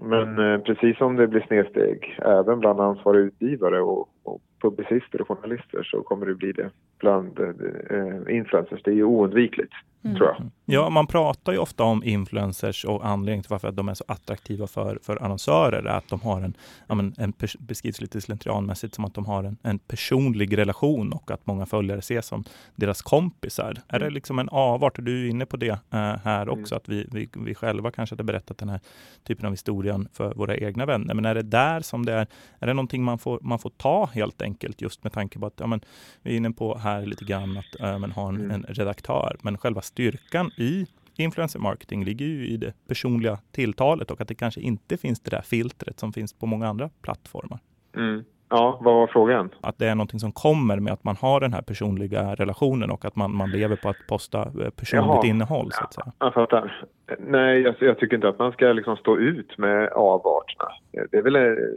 Men 0.00 0.38
eh, 0.38 0.60
precis 0.60 0.98
som 0.98 1.16
det 1.16 1.26
blir 1.26 1.44
snedsteg 1.46 2.18
även 2.22 2.60
bland 2.60 2.80
ansvariga 2.80 3.22
utgivare 3.22 3.80
och, 3.80 4.08
och 4.22 4.40
publicister 4.62 5.20
och 5.20 5.28
journalister 5.28 5.82
så 5.82 6.02
kommer 6.02 6.26
det 6.26 6.34
bli 6.34 6.52
det 6.52 6.70
bland 6.98 7.40
eh, 7.40 8.36
influencers. 8.36 8.82
Det 8.82 8.90
är 8.90 8.94
ju 8.94 9.04
oundvikligt 9.04 9.72
mm. 10.04 10.16
tror 10.16 10.28
jag. 10.28 10.36
Mm. 10.36 10.50
Ja, 10.64 10.90
man 10.90 11.06
pratar 11.06 11.52
ju 11.52 11.58
ofta 11.58 11.84
om 11.84 12.04
influencers 12.04 12.84
och 12.84 13.06
anledningen 13.06 13.42
till 13.42 13.50
varför 13.50 13.72
de 13.72 13.88
är 13.88 13.94
så 13.94 14.04
attraktiva 14.08 14.66
för, 14.66 14.98
för 15.02 15.22
annonsörer 15.22 15.84
är 15.84 15.96
att 15.96 16.08
de 16.08 16.20
har 16.20 16.40
en, 16.40 16.56
ja, 16.86 16.94
men, 16.94 17.14
en 17.18 17.32
beskrivs 17.58 18.00
lite 18.00 18.20
slentrianmässigt 18.20 18.94
som 18.94 19.04
att 19.04 19.14
de 19.14 19.26
har 19.26 19.44
en, 19.44 19.56
en 19.62 19.78
personlig 19.78 20.58
relation 20.58 21.12
och 21.12 21.30
att 21.30 21.46
många 21.46 21.66
följare 21.66 21.98
ses 21.98 22.26
som 22.26 22.44
deras 22.76 23.02
kompisar. 23.02 23.70
Mm. 23.70 23.82
Är 23.88 23.98
det 23.98 24.04
mm. 24.04 24.14
liksom 24.14 24.38
en 24.38 24.48
avart? 24.48 24.98
Du 24.98 25.26
är 25.26 25.30
inne 25.30 25.46
på 25.46 25.56
det 25.56 25.70
uh, 25.70 25.78
här 26.24 26.48
också, 26.48 26.74
mm. 26.74 26.76
att 26.76 26.88
vi, 26.88 27.08
vi, 27.12 27.28
vi 27.32 27.54
själva 27.54 27.90
kanske 27.90 28.12
hade 28.12 28.24
berättat 28.24 28.58
den 28.58 28.68
här 28.68 28.80
typen 29.24 29.46
av 29.46 29.52
historien 29.52 30.08
för 30.12 30.34
våra 30.34 30.56
egna 30.56 30.86
vänner. 30.86 31.14
Men 31.14 31.24
är 31.24 31.34
det 31.34 31.42
där 31.42 31.80
som 31.80 32.06
det 32.06 32.12
är, 32.12 32.26
är 32.58 32.66
det 32.66 32.74
någonting 32.74 33.04
man 33.04 33.18
får, 33.18 33.38
man 33.42 33.58
får 33.58 33.70
ta 33.70 34.06
helt 34.06 34.42
enkelt 34.42 34.80
just 34.80 35.04
med 35.04 35.12
tanke 35.12 35.38
på 35.38 35.46
att 35.46 35.60
ja, 35.60 35.66
men, 35.66 35.80
vi 36.22 36.32
är 36.32 36.36
inne 36.36 36.50
på 36.50 36.78
här 36.78 37.06
lite 37.06 37.24
grann 37.24 37.56
att 37.56 37.80
uh, 37.80 37.98
men, 37.98 38.12
ha 38.12 38.28
en, 38.28 38.36
mm. 38.36 38.50
en 38.50 38.62
redaktör, 38.62 39.36
men 39.42 39.58
själva 39.58 39.80
styrkan 39.92 40.50
i 40.56 40.86
influencer 41.16 41.58
marketing 41.58 42.04
ligger 42.04 42.26
ju 42.26 42.46
i 42.46 42.56
det 42.56 42.72
personliga 42.88 43.38
tilltalet 43.50 44.10
och 44.10 44.20
att 44.20 44.28
det 44.28 44.34
kanske 44.34 44.60
inte 44.60 44.96
finns 44.96 45.20
det 45.20 45.30
där 45.30 45.42
filtret 45.42 46.00
som 46.00 46.12
finns 46.12 46.32
på 46.32 46.46
många 46.46 46.68
andra 46.68 46.90
plattformar. 47.02 47.60
Mm. 47.96 48.24
Ja, 48.54 48.78
vad 48.80 48.94
var 48.94 49.06
frågan? 49.06 49.50
Att 49.60 49.78
det 49.78 49.86
är 49.86 49.94
någonting 49.94 50.20
som 50.20 50.32
kommer 50.32 50.80
med 50.80 50.92
att 50.92 51.04
man 51.04 51.16
har 51.16 51.40
den 51.40 51.52
här 51.52 51.62
personliga 51.62 52.34
relationen 52.34 52.90
och 52.90 53.04
att 53.04 53.16
man, 53.16 53.36
man 53.36 53.50
lever 53.50 53.76
på 53.76 53.88
att 53.88 54.06
posta 54.08 54.38
eh, 54.38 54.70
personligt 54.70 55.24
Jaha. 55.24 55.26
innehåll. 55.26 55.72
Så 55.72 55.84
att 55.84 55.94
säga. 55.94 56.12
Jag 56.18 56.34
fattar. 56.34 56.84
Nej, 57.18 57.60
jag, 57.60 57.74
jag, 57.78 57.98
tycker 57.98 58.16
inte 58.16 58.28
att 58.28 58.38
man 58.38 58.52
ska 58.52 58.72
liksom 58.72 58.96
stå 58.96 59.18
ut 59.18 59.58
med 59.58 59.88
avarterna. 59.88 60.68
Det 61.10 61.16
är 61.18 61.22
väl, 61.22 61.32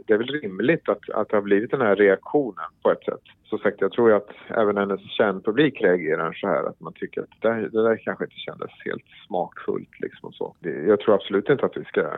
det 0.06 0.12
är 0.12 0.18
väl 0.18 0.40
rimligt 0.42 0.88
att, 0.88 1.10
att 1.10 1.28
det 1.28 1.36
har 1.36 1.42
blivit 1.42 1.70
den 1.70 1.80
här 1.80 1.96
reaktionen 1.96 2.64
på 2.82 2.90
ett 2.90 3.04
sätt. 3.04 3.22
Så 3.44 3.58
sagt, 3.58 3.80
jag 3.80 3.92
tror 3.92 4.12
att 4.12 4.30
även 4.48 4.76
hennes 4.76 5.00
kärnpublik 5.00 5.80
reagerar 5.80 6.32
så 6.32 6.46
här 6.46 6.68
att 6.68 6.80
man 6.80 6.92
tycker 6.92 7.20
att 7.20 7.30
det 7.40 7.48
där, 7.48 7.68
det 7.72 7.82
där 7.82 7.96
kanske 7.96 8.24
inte 8.24 8.36
kändes 8.36 8.70
helt 8.84 9.04
smakfullt. 9.26 10.00
Liksom 10.00 10.28
och 10.28 10.34
så. 10.34 10.54
Jag 10.60 11.00
tror 11.00 11.14
absolut 11.14 11.48
inte 11.48 11.66
att 11.66 11.76
vi 11.76 11.84
ska 11.84 12.08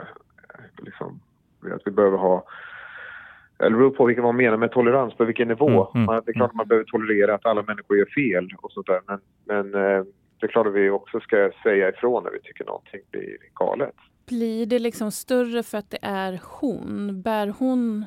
liksom, 0.78 1.20
att 1.74 1.82
vi 1.84 1.90
behöver 1.90 2.18
ha 2.18 2.44
eller 3.58 3.76
beror 3.76 3.90
på 3.90 4.04
vilken 4.04 4.24
man 4.24 4.36
menar 4.36 4.56
med 4.56 4.72
tolerans, 4.72 5.14
på 5.14 5.24
vilken 5.24 5.48
nivå. 5.48 5.68
Mm, 5.68 5.88
mm, 5.94 6.06
man, 6.06 6.22
det 6.26 6.30
är 6.30 6.34
klart 6.34 6.50
att 6.50 6.56
man 6.56 6.68
behöver 6.68 6.84
tolerera 6.84 7.34
att 7.34 7.46
alla 7.46 7.62
människor 7.62 7.98
gör 7.98 8.06
fel 8.14 8.50
och 8.58 8.72
sånt 8.72 8.86
där. 8.86 9.00
Men, 9.06 9.20
men 9.44 9.74
eh, 9.74 10.04
det 10.40 10.46
är 10.46 10.48
klart 10.48 10.66
att 10.66 10.74
vi 10.74 10.90
också 10.90 11.20
ska 11.20 11.50
säga 11.62 11.88
ifrån 11.88 12.24
när 12.24 12.30
vi 12.30 12.40
tycker 12.40 12.64
någonting 12.64 13.00
blir 13.10 13.36
galet. 13.54 13.94
Blir 14.26 14.66
det 14.66 14.78
liksom 14.78 15.10
större 15.10 15.62
för 15.62 15.78
att 15.78 15.90
det 15.90 15.98
är 16.02 16.40
hon? 16.60 17.22
Bär 17.22 17.54
hon 17.58 18.04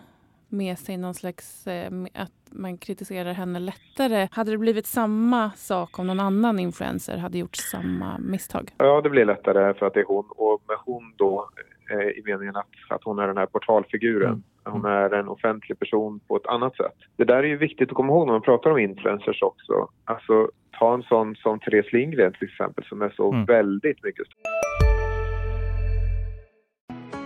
med 0.49 0.79
sig 0.79 0.97
någon 0.97 1.13
slags, 1.13 1.67
eh, 1.67 1.91
att 2.13 2.31
man 2.51 2.77
kritiserar 2.77 3.33
henne 3.33 3.59
lättare. 3.59 4.27
Hade 4.31 4.51
det 4.51 4.57
blivit 4.57 4.87
samma 4.87 5.51
sak 5.51 5.99
om 5.99 6.07
någon 6.07 6.19
annan 6.19 6.59
influencer 6.59 7.17
hade 7.17 7.37
gjort 7.37 7.55
samma 7.55 8.17
misstag? 8.19 8.71
Ja, 8.77 9.01
det 9.01 9.09
blir 9.09 9.25
lättare 9.25 9.73
för 9.73 9.85
att 9.85 9.93
det 9.93 9.99
är 9.99 10.05
hon. 10.05 10.25
Och 10.29 10.61
med 10.67 10.77
hon 10.85 11.13
då 11.17 11.49
eh, 11.91 12.07
i 12.07 12.21
meningen 12.25 12.55
att, 12.55 12.69
att 12.89 13.03
hon 13.03 13.19
är 13.19 13.27
den 13.27 13.37
här 13.37 13.45
portalfiguren. 13.45 14.29
Mm. 14.29 14.43
Hon 14.65 14.85
är 14.85 15.13
en 15.13 15.27
offentlig 15.27 15.79
person 15.79 16.19
på 16.27 16.35
ett 16.35 16.47
annat 16.47 16.75
sätt. 16.75 16.95
Det 17.17 17.23
där 17.23 17.35
är 17.35 17.43
ju 17.43 17.57
viktigt 17.57 17.89
att 17.89 17.95
komma 17.95 18.13
ihåg 18.13 18.27
när 18.27 18.33
man 18.33 18.41
pratar 18.41 18.71
om 18.71 18.77
influencers 18.77 19.41
också. 19.41 19.89
Alltså, 20.05 20.49
ta 20.79 20.93
en 20.93 21.03
sån 21.03 21.35
som 21.35 21.59
Therese 21.59 21.93
Lindgren 21.93 22.33
till 22.33 22.47
exempel 22.47 22.83
som 22.85 23.01
är 23.01 23.09
så 23.09 23.31
mm. 23.31 23.45
väldigt 23.45 24.03
mycket 24.03 24.27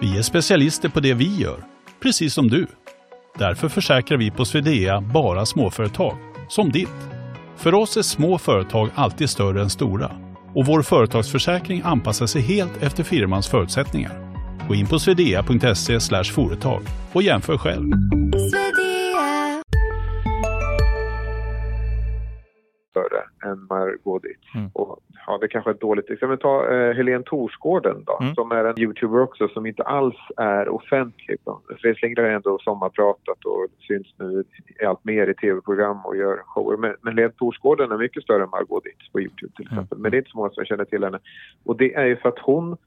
Vi 0.01 0.17
är 0.17 0.21
specialister 0.21 0.89
på 0.89 0.99
det 0.99 1.13
vi 1.13 1.41
gör, 1.41 1.57
precis 2.01 2.33
som 2.33 2.47
du. 2.47 2.67
Därför 3.37 3.69
försäkrar 3.69 4.17
vi 4.17 4.31
på 4.31 4.45
Swedea 4.45 5.01
bara 5.13 5.45
småföretag, 5.45 6.15
som 6.49 6.69
ditt. 6.69 7.09
För 7.55 7.73
oss 7.73 7.97
är 7.97 8.01
små 8.01 8.37
företag 8.37 8.89
alltid 8.95 9.29
större 9.29 9.61
än 9.61 9.69
stora 9.69 10.11
och 10.55 10.65
vår 10.65 10.81
företagsförsäkring 10.81 11.81
anpassar 11.85 12.25
sig 12.25 12.41
helt 12.41 12.83
efter 12.83 13.03
firmans 13.03 13.47
förutsättningar. 13.47 14.24
Gå 14.67 14.75
in 14.75 14.87
på 14.87 14.99
swedea.se 14.99 15.99
företag 16.23 16.81
och 17.13 17.21
jämför 17.21 17.57
själv. 17.57 17.91
Större 22.89 23.51
än 23.51 23.67
Dietz. 24.19 24.55
Mm. 24.55 24.69
Och, 24.73 24.99
ja, 25.27 25.37
det 25.41 25.47
kanske 25.47 25.69
är 25.69 25.73
ett 25.73 25.81
dåligt 25.81 26.09
exempel. 26.09 26.37
Ta 26.37 26.73
eh, 26.73 26.95
Helene 26.95 27.23
Torsgården 27.23 28.03
då, 28.05 28.17
mm. 28.21 28.35
som 28.35 28.51
är 28.51 28.65
en 28.65 28.79
youtuber 28.79 29.19
också 29.19 29.47
som 29.47 29.65
inte 29.65 29.83
alls 29.83 30.15
är 30.37 30.69
offentlig. 30.69 31.37
Fredrik 31.81 32.01
Lindgren 32.01 32.25
har 32.25 32.35
ändå 32.35 32.59
sommarpratat 32.59 33.45
och 33.45 33.67
syns 33.87 34.07
nu 34.17 34.43
allt 34.87 35.03
mer 35.03 35.27
i 35.27 35.33
tv-program 35.33 36.05
och 36.05 36.17
gör 36.17 36.41
shower. 36.45 36.77
Men, 36.77 36.95
men 37.01 37.13
Helene 37.13 37.33
Torsgården 37.37 37.91
är 37.91 37.97
mycket 37.97 38.23
större 38.23 38.43
än 38.43 38.49
Margot 38.49 38.83
Dietz 38.83 39.11
på 39.11 39.21
Youtube 39.21 39.53
till 39.55 39.67
mm. 39.67 39.73
exempel. 39.73 39.95
Mm. 39.95 40.01
Men 40.01 40.11
det 40.11 40.17
är 40.17 40.19
inte 40.19 40.31
så 40.31 40.37
många 40.37 40.49
som 40.49 40.65
känner 40.65 40.85
till 40.85 41.03
henne. 41.03 41.19
Och 41.65 41.77
det 41.77 41.93
är 41.93 42.05
ju 42.05 42.17
för 42.17 42.29
att 42.29 42.39
hon 42.39 42.77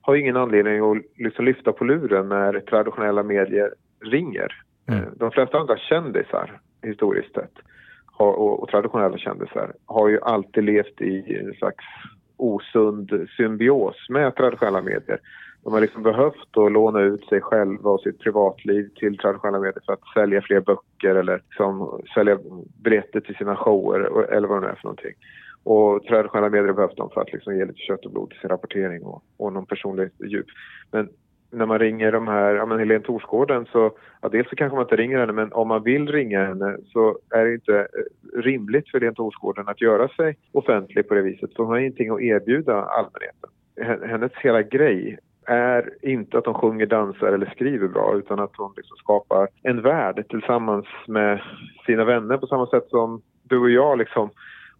har 0.00 0.14
ingen 0.14 0.36
anledning 0.36 0.80
att 0.80 1.04
liksom 1.16 1.44
lyfta 1.44 1.72
på 1.72 1.84
luren 1.84 2.28
när 2.28 2.60
traditionella 2.60 3.22
medier 3.22 3.74
ringer. 4.04 4.62
Mm. 4.88 5.00
Eh, 5.00 5.08
de 5.16 5.30
flesta 5.30 5.58
andra 5.58 5.76
kändisar, 5.76 6.60
historiskt 6.82 7.34
sett, 7.34 7.54
har, 8.06 8.32
och, 8.32 8.62
och, 8.62 8.68
traditionella 8.68 9.18
kändisar, 9.18 9.72
har 9.86 10.08
ju 10.08 10.20
alltid 10.20 10.64
levt 10.64 11.00
i 11.00 11.36
en 11.36 11.54
slags 11.54 11.84
osund 12.36 13.28
symbios 13.36 13.96
med 14.08 14.36
traditionella 14.36 14.82
medier. 14.82 15.20
De 15.64 15.72
har 15.72 15.80
liksom 15.80 16.02
behövt 16.02 16.56
att 16.56 16.72
låna 16.72 17.00
ut 17.00 17.24
sig 17.24 17.40
själva 17.40 17.90
och 17.90 18.00
sitt 18.00 18.18
privatliv 18.18 18.88
till 18.96 19.18
traditionella 19.18 19.58
medier 19.58 19.82
för 19.86 19.92
att 19.92 20.08
sälja 20.14 20.42
fler 20.42 20.60
böcker 20.60 21.14
eller 21.14 21.42
liksom 21.48 22.02
sälja 22.14 22.38
biljetter 22.84 23.20
till 23.20 23.34
sina 23.34 23.56
shower 23.56 24.30
eller 24.32 24.48
vad 24.48 24.56
det 24.56 24.66
nu 24.66 24.72
är 24.72 24.74
för 24.74 24.84
någonting. 24.84 25.14
Och 25.64 26.04
traditionella 26.04 26.50
medier 26.50 26.72
behövs 26.72 26.96
de 26.96 27.10
för 27.10 27.20
att 27.20 27.32
liksom 27.32 27.56
ge 27.56 27.64
lite 27.64 27.78
kött 27.78 28.04
och 28.04 28.12
blod 28.12 28.30
till 28.30 28.40
sin 28.40 28.50
rapportering 28.50 29.02
och, 29.02 29.22
och 29.36 29.52
någon 29.52 29.66
personlig 29.66 30.10
djup. 30.24 30.46
Men 30.90 31.08
när 31.52 31.66
man 31.66 31.78
ringer 31.78 32.12
de 32.12 32.28
här, 32.28 32.54
ja 32.54 32.66
men 32.66 32.78
Helene 32.78 33.04
Torsgården 33.04 33.66
så, 33.72 33.92
ja 34.22 34.28
dels 34.28 34.48
så 34.48 34.56
kanske 34.56 34.76
man 34.76 34.84
inte 34.84 34.96
ringer 34.96 35.18
henne 35.18 35.32
men 35.32 35.52
om 35.52 35.68
man 35.68 35.82
vill 35.82 36.08
ringa 36.08 36.46
henne 36.46 36.76
så 36.86 37.18
är 37.30 37.44
det 37.44 37.54
inte 37.54 37.78
eh, 37.78 38.40
rimligt 38.40 38.90
för 38.90 38.98
Helene 38.98 39.14
Torsgården 39.14 39.68
att 39.68 39.80
göra 39.80 40.08
sig 40.08 40.36
offentlig 40.52 41.08
på 41.08 41.14
det 41.14 41.22
viset 41.22 41.56
för 41.56 41.62
hon 41.62 41.72
har 41.72 41.78
ingenting 41.78 42.10
att 42.10 42.20
erbjuda 42.20 42.82
allmänheten. 42.82 43.50
Hennes 44.10 44.32
hela 44.32 44.62
grej 44.62 45.18
är 45.46 45.90
inte 46.02 46.38
att 46.38 46.46
hon 46.46 46.54
sjunger, 46.54 46.86
dansar 46.86 47.26
eller 47.26 47.46
skriver 47.46 47.88
bra 47.88 48.14
utan 48.16 48.40
att 48.40 48.56
hon 48.56 48.72
liksom 48.76 48.96
skapar 48.96 49.48
en 49.62 49.82
värld 49.82 50.24
tillsammans 50.28 50.86
med 51.08 51.40
sina 51.86 52.04
vänner 52.04 52.36
på 52.36 52.46
samma 52.46 52.66
sätt 52.66 52.88
som 52.88 53.22
du 53.42 53.58
och 53.58 53.70
jag 53.70 53.98
liksom 53.98 54.30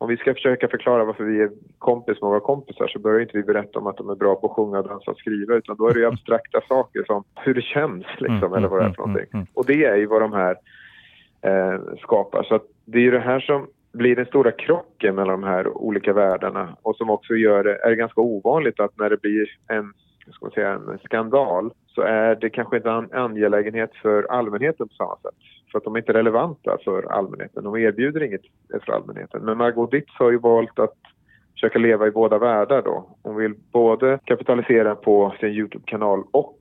om 0.01 0.09
vi 0.09 0.17
ska 0.17 0.35
försöka 0.35 0.69
förklara 0.69 1.05
varför 1.05 1.25
vi 1.25 1.41
är 1.41 1.51
kompis 1.79 2.21
med 2.21 2.29
våra 2.29 2.41
kompisar 2.41 2.89
så 2.89 2.99
börjar 2.99 3.21
inte 3.21 3.37
vi 3.37 3.43
berätta 3.43 3.79
om 3.79 3.87
att 3.87 3.97
de 3.97 4.11
är 4.11 4.15
bra 4.15 4.35
på 4.35 4.47
att 4.47 4.53
sjunga, 4.53 4.83
dansa 4.83 5.11
och 5.11 5.19
skriva 5.19 5.55
utan 5.55 5.77
då 5.77 5.89
är 5.89 5.95
det 5.95 6.09
abstrakta 6.09 6.61
saker 6.69 7.05
som 7.07 7.25
hur 7.35 7.55
det 7.55 7.63
känns 7.63 8.07
liksom 8.19 8.53
mm, 8.53 8.55
eller 8.55 8.69
vad 8.69 8.81
det 8.81 8.85
är 8.85 8.93
för 8.93 9.03
mm, 9.03 9.13
någonting. 9.13 9.31
Mm, 9.35 9.47
och 9.55 9.67
det 9.67 9.85
är 9.85 9.97
ju 9.97 10.07
vad 10.07 10.23
de 10.23 10.33
här 10.33 10.57
eh, 11.43 11.81
skapar. 12.03 12.43
Så 12.43 12.61
det 12.85 12.99
är 12.99 13.03
ju 13.03 13.11
det 13.11 13.21
här 13.21 13.41
som 13.41 13.67
blir 13.93 14.17
den 14.17 14.27
stora 14.27 14.51
krocken 14.51 15.15
mellan 15.15 15.41
de 15.41 15.47
här 15.47 15.69
olika 15.77 16.13
världarna 16.13 16.77
och 16.83 16.97
som 16.97 17.11
också 17.11 17.35
gör 17.35 17.65
det, 17.65 17.75
är 17.75 17.93
ganska 17.93 18.21
ovanligt 18.21 18.81
att 18.81 18.99
när 18.99 19.11
det 19.11 19.21
blir 19.21 19.47
en, 19.69 19.93
ska 20.33 20.45
man 20.45 20.53
säga, 20.53 20.73
en 20.73 20.99
skandal 21.05 21.71
så 21.87 22.03
är 22.03 22.35
det 22.35 22.51
kanske 22.51 22.77
inte 22.77 22.91
en 22.91 23.13
angelägenhet 23.13 23.91
för 24.03 24.23
allmänheten 24.23 24.89
på 24.89 24.95
samma 24.95 25.17
sätt. 25.17 25.35
För 25.73 25.79
att 25.79 25.85
de 25.85 25.95
är 25.95 25.99
inte 25.99 26.13
relevanta 26.13 26.79
för 26.85 27.13
allmänheten. 27.13 27.65
De 27.65 27.77
erbjuder 27.77 28.23
inget 28.23 28.43
för 28.85 28.93
allmänheten. 28.93 29.45
Men 29.45 29.59
Margot 29.59 29.91
Dietz 29.91 30.11
har 30.19 30.31
ju 30.31 30.39
valt 30.39 30.79
att 30.79 30.97
försöka 31.55 31.79
leva 31.79 32.07
i 32.07 32.11
båda 32.11 32.39
världar 32.39 32.83
då. 32.83 33.17
Hon 33.23 33.37
vill 33.37 33.55
både 33.73 34.19
kapitalisera 34.25 34.95
på 34.95 35.35
sin 35.41 35.49
Youtube-kanal 35.49 36.25
och 36.31 36.59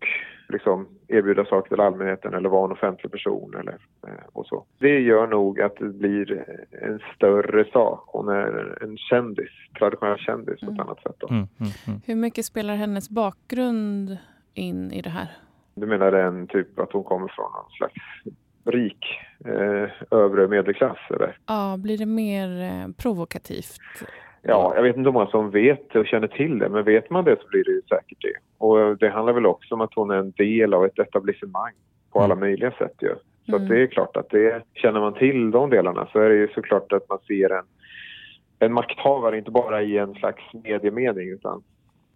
liksom 0.49 0.87
erbjuda 1.07 1.45
saker 1.45 1.69
till 1.69 1.79
allmänheten 1.79 2.33
eller 2.33 2.49
vara 2.49 2.65
en 2.65 2.71
offentlig 2.71 3.11
person 3.11 3.53
eller 3.59 3.77
eh, 4.07 4.25
och 4.33 4.45
så. 4.45 4.65
Det 4.79 4.99
gör 4.99 5.27
nog 5.27 5.61
att 5.61 5.75
det 5.75 5.85
blir 5.85 6.45
en 6.71 6.99
större 7.15 7.65
sak. 7.71 8.03
Hon 8.07 8.29
är 8.29 8.83
en 8.83 8.97
kändis, 8.97 9.49
traditionell 9.79 10.17
kändis 10.17 10.61
mm. 10.61 10.75
på 10.75 10.81
ett 10.81 10.87
annat 10.87 11.03
sätt. 11.03 11.15
Då. 11.17 11.27
Mm, 11.27 11.47
mm, 11.59 11.71
mm. 11.87 12.01
Hur 12.05 12.15
mycket 12.15 12.45
spelar 12.45 12.75
hennes 12.75 13.09
bakgrund 13.09 14.17
in 14.53 14.91
i 14.91 15.01
det 15.01 15.09
här? 15.09 15.27
Du 15.75 15.87
menar 15.87 16.11
den 16.11 16.47
typ 16.47 16.79
att 16.79 16.93
hon 16.93 17.03
kommer 17.03 17.27
från 17.27 17.51
någon 17.51 17.71
slags 17.71 17.93
rik 18.71 19.05
eh, 19.45 20.17
övre 20.19 20.47
medelklass? 20.47 20.97
Eller? 21.09 21.37
Ja, 21.47 21.77
blir 21.77 21.97
det 21.97 22.05
mer 22.05 22.61
eh, 22.61 22.87
provokativt? 22.97 23.79
Ja, 24.41 24.73
jag 24.75 24.83
vet 24.83 24.97
inte 24.97 25.07
hur 25.07 25.13
många 25.13 25.27
som 25.27 25.51
vet 25.51 25.95
och 25.95 26.07
känner 26.07 26.27
till 26.27 26.59
det, 26.59 26.69
men 26.69 26.83
vet 26.83 27.09
man 27.09 27.25
det 27.25 27.37
så 27.41 27.47
blir 27.47 27.63
det 27.63 27.71
ju 27.71 27.81
säkert 27.81 28.21
det. 28.21 28.33
Och 28.57 28.97
det 28.97 29.09
handlar 29.09 29.33
väl 29.33 29.45
också 29.45 29.73
om 29.73 29.81
att 29.81 29.93
hon 29.95 30.11
är 30.11 30.15
en 30.15 30.31
del 30.31 30.73
av 30.73 30.85
ett 30.85 30.99
etablissemang 30.99 31.73
på 32.11 32.19
alla 32.19 32.33
mm. 32.33 32.39
möjliga 32.39 32.71
sätt 32.71 32.95
ju. 33.01 33.15
Så 33.45 33.55
mm. 33.55 33.69
det 33.69 33.81
är 33.81 33.87
klart 33.87 34.17
att 34.17 34.29
det, 34.29 34.63
känner 34.73 34.99
man 34.99 35.13
till 35.13 35.51
de 35.51 35.69
delarna 35.69 36.07
så 36.11 36.19
är 36.19 36.29
det 36.29 36.35
ju 36.35 36.47
såklart 36.47 36.91
att 36.91 37.09
man 37.09 37.19
ser 37.27 37.49
en, 37.49 37.65
en 38.59 38.73
makthavare, 38.73 39.37
inte 39.37 39.51
bara 39.51 39.81
i 39.81 39.97
en 39.97 40.13
slags 40.13 40.43
mediemening 40.63 41.29
utan 41.29 41.63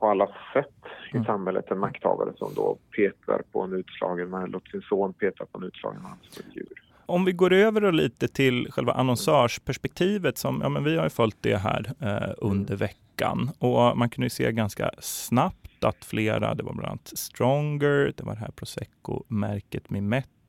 på 0.03 0.10
alla 0.10 0.27
sätt 0.53 0.67
i 1.13 1.15
mm. 1.15 1.25
samhället 1.25 1.72
en 1.72 1.79
makthavare 1.79 2.33
som 2.36 2.53
då 2.55 2.77
petar 2.95 3.41
på 3.51 3.62
en 3.62 3.74
utslagen 3.74 4.29
man, 4.29 4.50
låter 4.50 4.72
sin 4.72 4.81
son 4.81 5.13
peta 5.13 5.45
på 5.45 5.57
en 5.57 5.63
utslagen 5.63 6.01
man 6.01 6.17
som 6.29 6.43
ett 6.48 6.55
djur. 6.55 6.67
Om 7.05 7.25
vi 7.25 7.31
går 7.31 7.53
över 7.53 7.91
lite 7.91 8.27
till 8.27 8.72
själva 8.72 8.93
annonsörsperspektivet 8.93 10.38
som 10.38 10.60
ja, 10.62 10.69
men 10.69 10.83
vi 10.83 10.98
har 10.98 11.03
ju 11.03 11.10
följt 11.10 11.38
det 11.41 11.57
här 11.57 11.93
eh, 12.00 12.33
under 12.38 12.75
veckan 12.75 13.50
och 13.60 13.98
man 13.98 14.10
kunde 14.10 14.29
se 14.29 14.51
ganska 14.51 14.91
snabbt 15.00 15.83
att 15.83 16.05
flera, 16.05 16.55
det 16.55 16.63
var 16.63 16.74
bland 16.74 16.89
annat 16.89 17.12
Stronger, 17.17 18.13
det 18.17 18.24
var 18.24 18.33
det 18.33 18.39
här 18.39 18.51
Prosecco-märket 18.55 19.89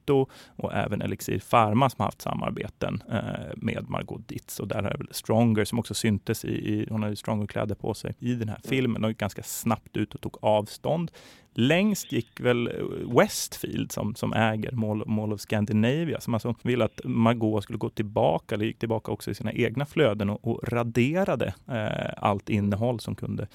Mimet 0.08 0.28
och 0.56 0.74
även 0.74 1.02
Elixir 1.02 1.42
Pharma 1.50 1.90
som 1.90 1.96
har 1.98 2.06
haft 2.06 2.22
samarbeten 2.22 3.02
eh, 3.10 3.52
med 3.56 3.84
Margot 3.88 4.28
Ditz. 4.28 4.60
Och 4.60 4.68
där 4.68 4.82
är 4.82 4.96
väl 4.98 5.08
Stronger 5.10 5.64
som 5.64 5.78
också 5.78 5.94
syntes 5.94 6.44
i, 6.44 6.48
i 6.48 6.86
hon 6.90 7.02
hade 7.02 7.16
Stronger-kläder 7.16 7.74
på 7.74 7.94
sig 7.94 8.14
i 8.18 8.34
den 8.34 8.48
här 8.48 8.60
filmen 8.64 9.04
och 9.04 9.10
gick 9.10 9.18
ganska 9.18 9.42
snabbt 9.42 9.96
ut 9.96 10.14
och 10.14 10.20
tog 10.20 10.36
avstånd. 10.40 11.10
Längst 11.56 12.12
gick 12.12 12.40
väl 12.40 12.70
Westfield 13.18 13.92
som, 13.92 14.14
som 14.14 14.32
äger 14.32 14.72
Mall, 14.72 15.06
Mall 15.06 15.32
of 15.32 15.40
Scandinavia 15.40 16.20
som 16.20 16.34
alltså 16.34 16.54
ville 16.62 16.84
att 16.84 17.00
Margot 17.04 17.62
skulle 17.62 17.78
gå 17.78 17.88
tillbaka, 17.88 18.54
eller 18.54 18.64
gick 18.64 18.78
tillbaka 18.78 19.12
också 19.12 19.30
i 19.30 19.34
sina 19.34 19.52
egna 19.52 19.86
flöden 19.86 20.30
och, 20.30 20.46
och 20.46 20.68
raderade 20.68 21.54
eh, 21.68 22.12
allt 22.16 22.48
innehåll 22.48 23.00
som 23.00 23.14
kunde 23.14 23.46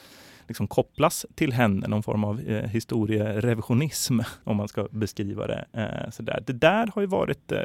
liksom 0.50 0.68
kopplas 0.68 1.26
till 1.36 1.54
henne, 1.54 1.88
någon 1.88 2.04
form 2.04 2.24
av 2.24 2.40
eh, 2.40 2.70
historierevisionism 2.70 4.20
om 4.44 4.58
man 4.58 4.68
ska 4.68 4.88
beskriva 4.92 5.48
det. 5.48 5.66
Eh, 5.74 6.10
så 6.12 6.24
där. 6.24 6.44
Det 6.48 6.54
där 6.54 6.90
har 6.96 7.02
ju 7.02 7.08
varit 7.08 7.52
eh, 7.52 7.58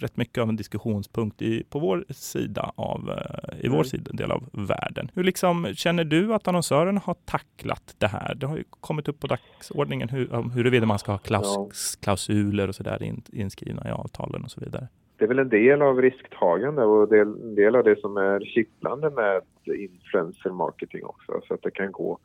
rätt 0.00 0.16
mycket 0.16 0.42
av 0.42 0.48
en 0.48 0.56
diskussionspunkt 0.56 1.42
i, 1.42 1.62
på 1.70 1.78
vår 1.78 2.04
sida 2.08 2.72
av, 2.76 3.10
eh, 3.10 3.64
i 3.64 3.68
vår 3.68 3.74
mm. 3.74 3.84
sida, 3.84 4.12
del 4.12 4.30
av 4.30 4.48
världen. 4.52 5.10
Hur 5.14 5.24
liksom, 5.24 5.72
känner 5.74 6.04
du 6.04 6.34
att 6.34 6.48
annonsören 6.48 6.98
har 6.98 7.14
tacklat 7.24 7.94
det 7.98 8.08
här? 8.08 8.34
Det 8.34 8.46
har 8.46 8.56
ju 8.56 8.64
kommit 8.80 9.08
upp 9.08 9.20
på 9.20 9.26
dagsordningen 9.26 10.08
hur, 10.08 10.50
huruvida 10.54 10.86
man 10.86 10.98
ska 10.98 11.12
ha 11.12 11.18
klaus, 11.18 11.98
klausuler 12.00 12.68
och 12.68 12.74
så 12.74 12.82
där 12.82 13.02
in, 13.02 13.22
inskrivna 13.32 13.88
i 13.88 13.90
avtalen 13.90 14.44
och 14.44 14.50
så 14.50 14.60
vidare 14.60 14.88
det 15.20 15.26
är 15.26 15.28
väl 15.28 15.38
en 15.38 15.48
del 15.48 15.82
av 15.82 16.02
risktagande 16.02 16.84
och 16.84 17.12
en 17.12 17.54
del 17.54 17.76
av 17.76 17.84
det 17.84 18.00
som 18.00 18.16
är 18.16 18.40
kittlande 18.40 19.10
med 19.10 19.42
influencer 19.78 20.50
marketing 20.50 21.04
också. 21.04 21.40
Så 21.48 21.54
att 21.54 21.62
det 21.62 21.70
kan 21.70 21.92
gå 21.92 22.18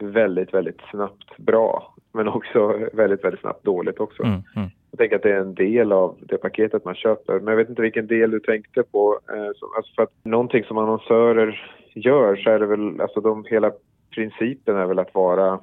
väldigt, 0.00 0.54
väldigt 0.54 0.80
snabbt 0.90 1.36
bra 1.36 1.94
men 2.12 2.28
också 2.28 2.88
väldigt, 2.92 3.24
väldigt 3.24 3.40
snabbt 3.40 3.64
dåligt 3.64 4.00
också. 4.00 4.22
Mm, 4.22 4.42
mm. 4.56 4.68
Jag 4.90 4.98
tänker 4.98 5.16
att 5.16 5.22
det 5.22 5.32
är 5.32 5.40
en 5.40 5.54
del 5.54 5.92
av 5.92 6.16
det 6.20 6.38
paketet 6.38 6.84
man 6.84 6.94
köper. 6.94 7.40
Men 7.40 7.46
jag 7.46 7.56
vet 7.56 7.68
inte 7.68 7.82
vilken 7.82 8.06
del 8.06 8.30
du 8.30 8.40
tänkte 8.40 8.82
på. 8.82 9.20
Eh, 9.28 9.46
alltså 9.46 9.94
för 9.96 10.02
att 10.02 10.12
någonting 10.22 10.64
som 10.64 10.78
annonsörer 10.78 11.72
gör 11.94 12.36
så 12.36 12.50
är 12.50 12.58
det 12.58 12.66
väl, 12.66 13.00
alltså 13.00 13.20
de, 13.20 13.44
hela 13.44 13.72
principen 14.14 14.76
är 14.76 14.86
väl 14.86 14.98
att 14.98 15.14
vara 15.14 15.60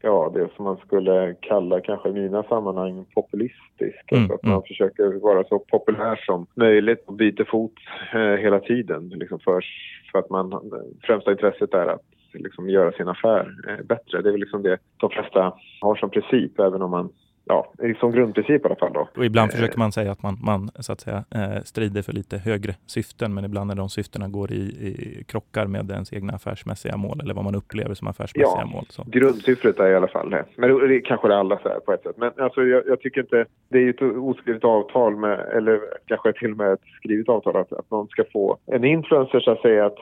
ja, 0.00 0.30
det 0.34 0.48
som 0.56 0.64
man 0.64 0.76
skulle 0.76 1.34
kalla 1.40 1.80
kanske 1.80 2.08
i 2.08 2.12
mina 2.12 2.42
sammanhang 2.42 3.04
populistisk. 3.14 4.12
Mm, 4.12 4.22
alltså 4.22 4.34
att 4.34 4.42
man 4.42 4.52
mm. 4.52 4.62
försöker 4.62 5.20
vara 5.20 5.44
så 5.44 5.58
populär 5.58 6.16
som 6.26 6.46
möjligt 6.54 7.04
och 7.06 7.14
byter 7.14 7.44
fot 7.44 7.72
eh, 8.14 8.20
hela 8.20 8.60
tiden. 8.60 9.08
Liksom 9.08 9.38
för, 9.38 9.64
för 10.12 10.18
att 10.18 10.30
man, 10.30 10.60
främsta 11.02 11.30
intresset 11.30 11.74
är 11.74 11.86
att 11.86 12.02
liksom 12.32 12.70
göra 12.70 12.92
sin 12.92 13.08
affär 13.08 13.54
eh, 13.68 13.84
bättre. 13.84 14.22
Det 14.22 14.28
är 14.28 14.32
väl 14.32 14.40
liksom 14.40 14.62
det 14.62 14.78
de 14.96 15.10
flesta 15.10 15.52
har 15.80 15.96
som 15.96 16.10
princip, 16.10 16.60
även 16.60 16.82
om 16.82 16.90
man 16.90 17.08
ja, 17.48 17.72
som 18.00 18.12
grundprincip 18.12 18.62
i 18.62 18.66
alla 18.66 18.76
fall. 18.76 18.92
Då. 18.92 19.08
Och 19.16 19.24
ibland 19.24 19.50
eh, 19.50 19.54
försöker 19.54 19.78
man 19.78 19.92
säga 19.92 20.12
att 20.12 20.22
man, 20.22 20.38
man 20.42 20.70
så 20.78 20.92
att 20.92 21.00
säga, 21.00 21.24
eh, 21.34 21.62
strider 21.64 22.02
för 22.02 22.12
lite 22.12 22.38
högre 22.38 22.74
syften, 22.86 23.34
men 23.34 23.44
ibland 23.44 23.68
när 23.68 23.74
de 23.74 23.88
syftena 23.88 24.28
går 24.28 24.52
i, 24.52 24.56
i 24.56 25.24
krockar 25.28 25.66
med 25.66 25.90
ens 25.90 26.12
egna 26.12 26.32
affärsmässiga 26.32 26.96
mål 26.96 27.20
eller 27.20 27.34
vad 27.34 27.44
man 27.44 27.54
upplever 27.54 27.94
som 27.94 28.08
affärsmässiga 28.08 28.60
ja, 28.60 28.66
mål. 28.66 28.84
Så. 28.88 29.04
Grundsyftet 29.06 29.80
är 29.80 29.88
i 29.88 29.96
alla 29.96 30.08
fall 30.08 30.30
det. 30.30 30.44
Men 30.56 30.88
det 30.88 31.00
kanske 31.00 31.28
det 31.28 31.36
alla 31.36 31.58
säger 31.58 31.80
på 31.80 31.92
ett 31.92 32.02
sätt. 32.02 32.16
Men 32.16 32.32
alltså, 32.38 32.62
jag, 32.62 32.82
jag, 32.86 33.00
tycker 33.00 33.20
inte, 33.20 33.44
det 33.68 33.78
är 33.78 33.82
ju 33.82 33.90
ett 33.90 34.02
oskrivet 34.02 34.64
avtal 34.64 35.16
med, 35.16 35.38
eller 35.56 35.80
kanske 36.06 36.32
till 36.32 36.50
och 36.50 36.56
med 36.56 36.72
ett 36.72 36.84
skrivet 36.96 37.28
avtal 37.28 37.56
att, 37.56 37.72
att 37.72 37.90
någon 37.90 38.08
ska 38.08 38.24
få 38.32 38.56
en 38.66 38.84
influencer 38.84 39.40
så 39.40 39.50
att 39.50 39.60
säga 39.60 39.86
att 39.86 39.98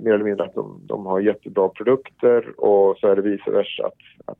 mer 0.00 0.12
eller 0.12 0.24
mindre 0.24 0.44
att 0.44 0.54
de, 0.54 0.80
de 0.86 1.06
har 1.06 1.20
jättebra 1.20 1.68
produkter 1.68 2.60
och 2.60 2.98
så 2.98 3.08
är 3.08 3.16
det 3.16 3.22
vice 3.22 3.50
versa 3.50 3.86
att, 3.86 4.30
att 4.30 4.38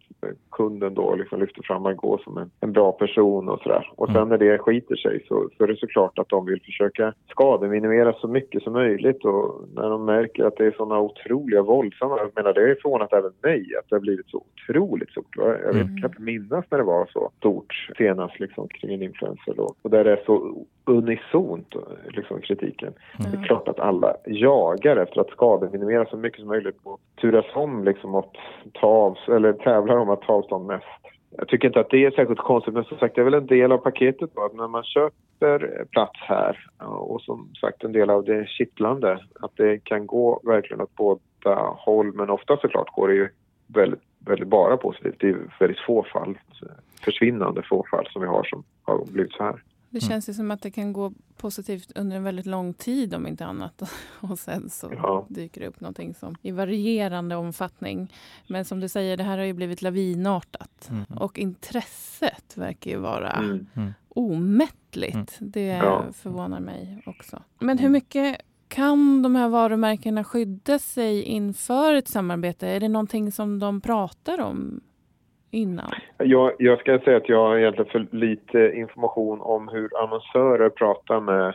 kunden 0.50 0.94
då 0.94 1.14
liksom 1.14 1.40
lyfter 1.40 1.62
fram 1.62 1.82
Margot 1.82 2.22
som 2.22 2.38
en, 2.38 2.50
en 2.60 2.72
bra 2.72 2.92
person 2.92 3.48
och 3.48 3.60
sådär. 3.60 3.92
Och 3.96 4.06
sen 4.06 4.16
mm. 4.16 4.28
när 4.28 4.38
det 4.38 4.58
skiter 4.58 4.96
sig 4.96 5.24
så, 5.28 5.48
så 5.56 5.64
är 5.64 5.68
det 5.68 5.76
såklart 5.76 6.18
att 6.18 6.28
de 6.28 6.46
vill 6.46 6.60
försöka 6.62 7.12
skademinimera 7.30 8.12
så 8.12 8.28
mycket 8.28 8.62
som 8.62 8.72
möjligt 8.72 9.24
och 9.24 9.64
när 9.74 9.90
de 9.90 10.04
märker 10.04 10.44
att 10.44 10.56
det 10.56 10.66
är 10.66 10.70
sådana 10.70 11.00
otroliga 11.00 11.62
våldsamma, 11.62 12.18
jag 12.18 12.30
menar 12.36 12.52
det 12.52 12.60
har 12.60 12.76
förvånat 12.82 13.12
även 13.12 13.32
mig 13.42 13.60
att 13.78 13.88
det 13.88 13.96
har 13.96 14.00
blivit 14.00 14.28
så 14.28 14.44
otroligt 14.68 15.10
stort. 15.10 15.36
Jag 15.36 15.74
vet, 15.74 15.74
mm. 15.74 15.96
kan 15.96 16.10
inte 16.10 16.22
minnas 16.22 16.64
när 16.70 16.78
det 16.78 16.84
var 16.84 17.06
så 17.12 17.30
stort 17.38 17.88
senast 17.98 18.40
liksom 18.40 18.68
kring 18.68 18.94
en 18.94 19.02
influencer 19.02 19.54
då. 19.56 19.74
Och 19.82 19.90
där 19.90 20.04
det 20.04 20.12
är 20.12 20.22
så 20.26 20.64
unisont 20.84 21.74
liksom 22.08 22.40
kritiken. 22.40 22.92
Mm. 23.18 23.32
Det 23.32 23.38
är 23.38 23.44
klart 23.44 23.68
att 23.68 23.80
alla 23.80 24.14
jagar 24.26 24.96
efter 24.96 25.20
att 25.20 25.27
att 25.28 25.34
skademinimera 25.34 26.06
så 26.06 26.16
mycket 26.16 26.40
som 26.40 26.48
möjligt 26.48 26.76
och 26.82 27.00
turas 27.20 27.46
om 27.54 27.84
liksom 27.84 28.14
att 28.14 28.32
ta 28.72 28.86
av, 28.86 29.16
eller 29.28 29.52
tävla 29.52 30.00
om 30.00 30.10
att 30.10 30.22
ta 30.22 30.32
avstånd 30.32 30.66
mest. 30.66 30.84
Jag 31.30 31.48
tycker 31.48 31.68
inte 31.68 31.80
att 31.80 31.90
det 31.90 32.04
är 32.04 32.10
särskilt 32.10 32.40
konstigt 32.40 32.74
men 32.74 32.84
som 32.84 32.98
sagt 32.98 33.14
det 33.14 33.20
är 33.20 33.24
väl 33.24 33.34
en 33.34 33.46
del 33.46 33.72
av 33.72 33.78
paketet 33.78 34.30
då 34.34 34.44
att 34.44 34.54
när 34.54 34.68
man 34.68 34.84
köper 34.84 35.84
plats 35.90 36.20
här 36.20 36.58
och 36.78 37.20
som 37.20 37.48
sagt 37.60 37.84
en 37.84 37.92
del 37.92 38.10
av 38.10 38.24
det 38.24 38.48
kittlande 38.48 39.20
att 39.40 39.56
det 39.56 39.84
kan 39.84 40.06
gå 40.06 40.40
verkligen 40.44 40.80
åt 40.80 40.94
båda 40.94 41.54
håll 41.56 42.12
men 42.12 42.30
ofta 42.30 42.56
såklart 42.56 42.94
går 42.94 43.08
det 43.08 43.14
ju 43.14 43.28
väldigt, 43.66 44.02
väldigt 44.26 44.48
bara 44.48 44.76
positivt. 44.76 45.16
Det 45.18 45.28
är 45.28 45.36
väldigt 45.60 45.80
få 45.86 46.02
fall, 46.02 46.38
försvinnande 47.04 47.62
få 47.62 47.84
fall 47.90 48.08
som 48.12 48.22
vi 48.22 48.28
har 48.28 48.44
som 48.44 48.64
har 48.82 49.04
blivit 49.12 49.32
så 49.32 49.42
här. 49.42 49.62
Det 49.90 50.02
mm. 50.02 50.08
känns 50.08 50.28
ju 50.28 50.34
som 50.34 50.50
att 50.50 50.62
det 50.62 50.70
kan 50.70 50.92
gå 50.92 51.12
positivt 51.36 51.92
under 51.94 52.16
en 52.16 52.22
väldigt 52.22 52.46
lång 52.46 52.74
tid 52.74 53.14
om 53.14 53.26
inte 53.26 53.46
annat. 53.46 53.82
Och 54.20 54.38
sen 54.38 54.70
så 54.70 54.92
ja. 54.96 55.26
dyker 55.28 55.60
det 55.60 55.66
upp 55.66 55.80
någonting 55.80 56.14
som 56.14 56.36
i 56.42 56.50
varierande 56.50 57.36
omfattning. 57.36 58.12
Men 58.46 58.64
som 58.64 58.80
du 58.80 58.88
säger, 58.88 59.16
det 59.16 59.24
här 59.24 59.38
har 59.38 59.44
ju 59.44 59.52
blivit 59.52 59.82
lavinartat. 59.82 60.88
Mm. 60.90 61.04
Och 61.04 61.38
intresset 61.38 62.56
verkar 62.56 62.90
ju 62.90 62.96
vara 62.96 63.30
mm. 63.30 63.66
mm. 63.74 63.94
omättligt. 64.08 65.40
Mm. 65.40 65.50
Det 65.50 65.66
ja. 65.66 66.04
förvånar 66.12 66.60
mig 66.60 67.02
också. 67.06 67.42
Men 67.58 67.78
hur 67.78 67.88
mycket 67.88 68.40
kan 68.68 69.22
de 69.22 69.36
här 69.36 69.48
varumärkena 69.48 70.24
skydda 70.24 70.78
sig 70.78 71.22
inför 71.22 71.94
ett 71.94 72.08
samarbete? 72.08 72.68
Är 72.68 72.80
det 72.80 72.88
någonting 72.88 73.32
som 73.32 73.58
de 73.58 73.80
pratar 73.80 74.40
om 74.40 74.80
innan? 75.50 75.90
Jag, 76.18 76.52
jag 76.58 76.80
ska 76.80 76.98
säga 76.98 77.16
att 77.16 77.28
jag 77.28 77.48
har 77.48 77.56
egentligen 77.56 77.90
för 77.90 78.16
lite 78.16 78.72
information 78.74 79.40
om 79.40 79.68
hur 79.68 80.02
annonsörer 80.02 80.68
pratar 80.68 81.20
med, 81.20 81.54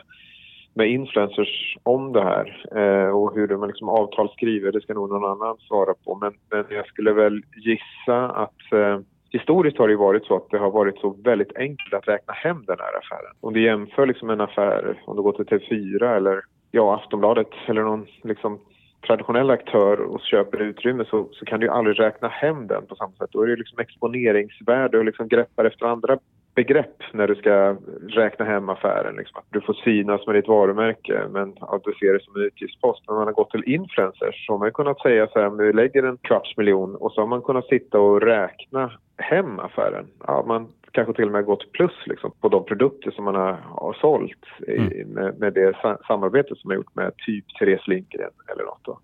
med 0.74 0.90
influencers 0.90 1.76
om 1.82 2.12
det 2.12 2.22
här 2.22 2.66
eh, 2.76 3.08
och 3.08 3.34
hur 3.34 3.48
de 3.48 3.66
liksom 3.66 3.88
avtal 3.88 4.30
skriver. 4.30 4.72
Det 4.72 4.80
ska 4.80 4.94
nog 4.94 5.10
någon 5.10 5.30
annan 5.30 5.56
svara 5.56 5.94
på. 6.04 6.14
Men, 6.14 6.32
men 6.50 6.76
jag 6.76 6.86
skulle 6.86 7.12
väl 7.12 7.42
gissa 7.56 8.30
att 8.30 8.72
eh, 8.72 8.98
historiskt 9.30 9.78
har 9.78 9.88
det 9.88 9.96
varit 9.96 10.24
så 10.24 10.36
att 10.36 10.50
det 10.50 10.58
har 10.58 10.70
varit 10.70 10.98
så 10.98 11.16
väldigt 11.24 11.56
enkelt 11.56 11.94
att 11.94 12.08
räkna 12.08 12.34
hem 12.34 12.64
den 12.66 12.76
här 12.78 12.98
affären. 12.98 13.34
Om 13.40 13.52
du 13.52 13.62
jämför 13.62 14.06
liksom 14.06 14.30
en 14.30 14.40
affär, 14.40 15.02
om 15.06 15.16
du 15.16 15.22
går 15.22 15.32
till 15.32 15.44
TV4 15.44 16.16
eller 16.16 16.40
ja, 16.70 16.94
Aftonbladet 16.94 17.50
eller 17.66 17.82
någon 17.82 18.06
liksom 18.22 18.58
traditionell 19.06 19.50
aktör 19.50 20.00
och 20.00 20.20
köper 20.20 20.62
utrymme 20.62 21.04
så, 21.10 21.28
så 21.32 21.44
kan 21.44 21.60
du 21.60 21.68
aldrig 21.68 22.00
räkna 22.00 22.28
hem 22.28 22.66
den 22.66 22.86
på 22.86 22.96
samma 22.96 23.12
sätt. 23.12 23.28
Då 23.32 23.42
är 23.42 23.46
det 23.46 23.56
liksom 23.56 23.78
exponeringsvärde 23.78 24.98
och 24.98 25.04
liksom 25.04 25.28
greppar 25.28 25.64
efter 25.64 25.86
andra 25.86 26.18
begrepp 26.54 27.02
när 27.12 27.28
du 27.28 27.34
ska 27.34 27.76
räkna 28.08 28.44
hem 28.44 28.68
affären. 28.68 29.16
Liksom. 29.16 29.42
Du 29.50 29.60
får 29.60 29.74
synas 29.74 30.26
med 30.26 30.36
ditt 30.36 30.48
varumärke 30.48 31.22
men 31.30 31.54
att 31.60 31.84
du 31.84 31.92
ser 31.92 32.12
det 32.12 32.24
som 32.24 32.36
en 32.36 32.42
utgiftspost. 32.42 33.04
När 33.08 33.14
man 33.14 33.26
har 33.26 33.32
gått 33.32 33.50
till 33.50 33.64
influencers 33.66 34.46
så 34.46 34.52
har 34.52 34.58
man 34.58 34.72
kunnat 34.72 35.00
säga 35.00 35.26
så 35.26 35.40
här, 35.40 35.50
vi 35.50 35.72
lägger 35.72 36.02
en 36.02 36.16
kvarts 36.16 36.56
miljon 36.56 36.94
och 36.94 37.12
så 37.12 37.20
har 37.20 37.28
man 37.28 37.42
kunnat 37.42 37.66
sitta 37.66 38.00
och 38.00 38.22
räkna 38.22 38.90
hem 39.18 39.58
affären. 39.58 40.06
Ja, 40.26 40.44
man 40.46 40.68
kanske 40.94 41.14
till 41.14 41.26
och 41.26 41.32
med 41.32 41.44
gått 41.44 41.72
plus 41.72 42.06
liksom, 42.06 42.32
på 42.40 42.48
de 42.48 42.64
produkter 42.64 43.10
som 43.10 43.24
man 43.24 43.34
har, 43.34 43.52
har 43.52 43.92
sålt 44.00 44.44
i, 44.68 44.76
mm. 44.76 45.08
med, 45.08 45.38
med, 45.38 45.52
det 45.52 45.76
sa 45.82 45.98
samarbete 46.06 46.54
som 46.56 46.68
man 46.68 46.76
gjort 46.76 46.94
med 46.94 47.12
typ 47.26 47.44
Therese 47.58 47.86
Lindgren 47.86 48.30
eller 48.52 48.64
något. 48.64 48.84
Då. 48.84 48.98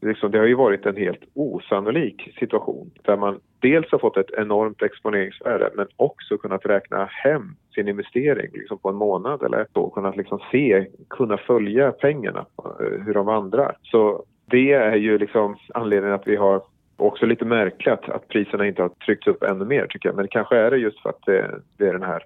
Liksom, 0.00 0.30
det 0.30 0.38
har 0.38 0.46
ju 0.46 0.54
varit 0.54 0.86
en 0.86 0.96
helt 0.96 1.20
osannolik 1.34 2.34
situation 2.38 2.90
där 3.02 3.16
man 3.16 3.40
dels 3.60 3.92
har 3.92 3.98
fått 3.98 4.16
ett 4.16 4.30
enormt 4.38 4.82
exponeringsvärde 4.82 5.70
men 5.74 5.86
också 5.96 6.38
kunnat 6.38 6.66
räkna 6.66 7.04
hem 7.04 7.56
sin 7.74 7.88
investering 7.88 8.50
liksom 8.52 8.78
på 8.78 8.88
en 8.88 8.96
månad 8.96 9.42
eller 9.42 9.66
så, 9.72 9.90
kunnat 9.90 10.16
liksom 10.16 10.38
se, 10.50 10.86
kunna 11.10 11.36
följa 11.36 11.92
pengarna, 11.92 12.46
eh, 12.80 13.04
hur 13.04 13.14
de 13.14 13.26
vandrar. 13.26 13.76
Så 13.82 14.24
det 14.50 14.72
är 14.72 14.96
ju 14.96 15.18
liksom 15.18 15.56
anledningen 15.74 16.14
att 16.14 16.28
vi 16.28 16.36
har 16.36 16.62
också 16.96 17.26
lite 17.26 17.44
märkligt 17.44 17.92
att, 17.92 18.08
att 18.08 18.28
priserna 18.28 18.66
inte 18.66 18.82
har 18.82 18.88
tryckts 18.88 19.26
upp 19.26 19.42
ännu 19.42 19.64
mer 19.64 19.86
tycker 19.86 20.08
jag. 20.08 20.16
Men 20.16 20.28
kanske 20.28 20.56
är 20.56 20.70
det 20.70 20.76
just 20.76 21.00
för 21.00 21.10
att 21.10 21.22
det, 21.26 21.60
det 21.76 21.88
är 21.88 21.92
den 21.92 22.02
här 22.02 22.22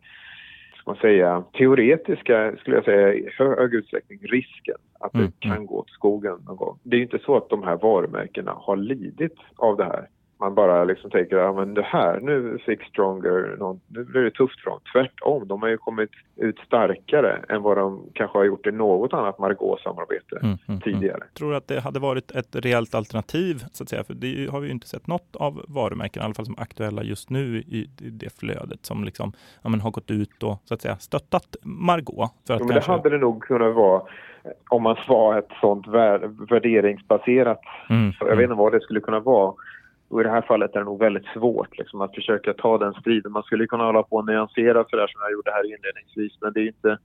ska 0.81 0.91
man 0.91 0.97
säga, 0.97 1.45
teoretiska, 1.53 2.57
skulle 2.57 2.77
jag 2.77 2.85
säga, 2.85 3.15
i 3.15 3.29
hög 3.39 3.75
utsträckning 3.75 4.19
risken 4.23 4.77
att 5.01 5.15
mm. 5.15 5.27
det 5.27 5.49
kan 5.49 5.67
gå 5.67 5.79
åt 5.79 5.91
skogen 5.91 6.39
någon 6.47 6.57
gång. 6.57 6.79
Det 6.83 6.97
är 6.97 6.99
ju 6.99 7.05
inte 7.05 7.19
så 7.19 7.37
att 7.37 7.49
de 7.49 7.63
här 7.63 7.77
varumärkena 7.77 8.53
har 8.57 8.77
lidit 8.77 9.37
av 9.57 9.77
det 9.77 9.85
här. 9.85 10.09
Man 10.41 10.55
bara 10.55 10.85
liksom 10.85 11.11
tänker 11.11 11.37
ja 11.37 11.53
men 11.53 11.75
det 11.75 11.83
här, 11.83 12.21
nu 12.21 12.59
fick 12.67 12.83
Stronger, 12.83 13.57
någon, 13.59 13.81
nu 13.89 14.05
blir 14.05 14.23
det 14.23 14.31
tufft 14.31 14.61
för 14.61 14.71
dem. 14.71 14.81
Tvärtom, 14.93 15.49
de 15.49 15.63
har 15.63 15.69
ju 15.69 15.77
kommit 15.77 16.11
ut 16.37 16.59
starkare 16.59 17.45
än 17.49 17.63
vad 17.63 17.77
de 17.77 18.03
kanske 18.15 18.39
har 18.39 18.45
gjort 18.45 18.67
i 18.67 18.73
något 18.73 19.13
annat 19.13 19.39
Margaux-samarbete 19.39 20.39
mm, 20.43 20.59
mm, 20.69 20.81
tidigare. 20.81 21.17
Mm. 21.17 21.29
Tror 21.35 21.51
du 21.51 21.57
att 21.57 21.69
det 21.69 21.81
hade 21.81 22.01
varit 22.01 22.31
ett 22.31 22.57
reellt 22.57 22.95
alternativ 22.95 23.65
så 23.73 23.83
att 23.83 23.89
säga? 23.89 24.05
För 24.05 24.15
det 24.15 24.51
har 24.51 24.61
vi 24.61 24.67
ju 24.67 24.73
inte 24.73 24.89
sett 24.89 25.07
något 25.07 25.37
av 25.37 25.65
varumärken, 25.69 26.23
i 26.23 26.25
alla 26.25 26.35
fall 26.35 26.45
som 26.45 26.55
är 26.59 26.63
aktuella 26.63 27.03
just 27.03 27.31
nu 27.31 27.57
i 27.57 27.91
det 27.97 28.39
flödet 28.39 28.87
som 28.87 29.05
liksom 29.05 29.33
ja, 29.63 29.71
men 29.71 29.81
har 29.81 29.91
gått 29.91 30.11
ut 30.11 30.43
och 30.43 30.63
så 30.65 30.75
att 30.75 30.83
säga 30.83 30.97
stöttat 30.97 31.57
Margaux. 31.63 32.35
För 32.47 32.55
att 32.55 32.61
jo, 32.61 32.67
men 32.67 32.75
kanske... 32.75 32.93
Det 32.93 32.97
hade 32.97 33.11
det 33.11 33.19
nog 33.19 33.43
kunnat 33.43 33.75
vara 33.75 34.03
om 34.69 34.83
man 34.83 34.97
var 35.09 35.39
ett 35.39 35.51
sånt 35.61 35.87
värderingsbaserat, 36.51 37.61
mm, 37.91 38.13
jag 38.21 38.27
vet 38.27 38.33
mm. 38.33 38.45
inte 38.45 38.55
vad 38.55 38.73
det 38.73 38.81
skulle 38.81 39.01
kunna 39.01 39.21
vara. 39.21 39.55
Och 40.11 40.21
i 40.21 40.25
det 40.25 40.31
här 40.31 40.43
fallet 40.43 40.75
är 40.75 40.79
det 40.79 40.85
nog 40.85 40.99
väldigt 40.99 41.27
svårt 41.35 41.79
liksom, 41.79 42.01
att 42.01 42.15
försöka 42.15 42.53
ta 42.53 42.79
den 42.79 42.95
striden. 42.95 43.33
Man 43.33 43.43
skulle 43.43 43.67
kunna 43.67 43.85
hålla 43.85 44.03
på 44.03 44.17
och 44.17 44.27
nyansera 44.27 44.85
sådär 44.85 45.07
som 45.07 45.21
jag 45.23 45.33
gjorde 45.33 45.51
här 45.51 45.65
inledningsvis, 45.65 46.33
men 46.41 46.53
det 46.53 46.61
är 46.61 46.67
inte... 46.67 46.99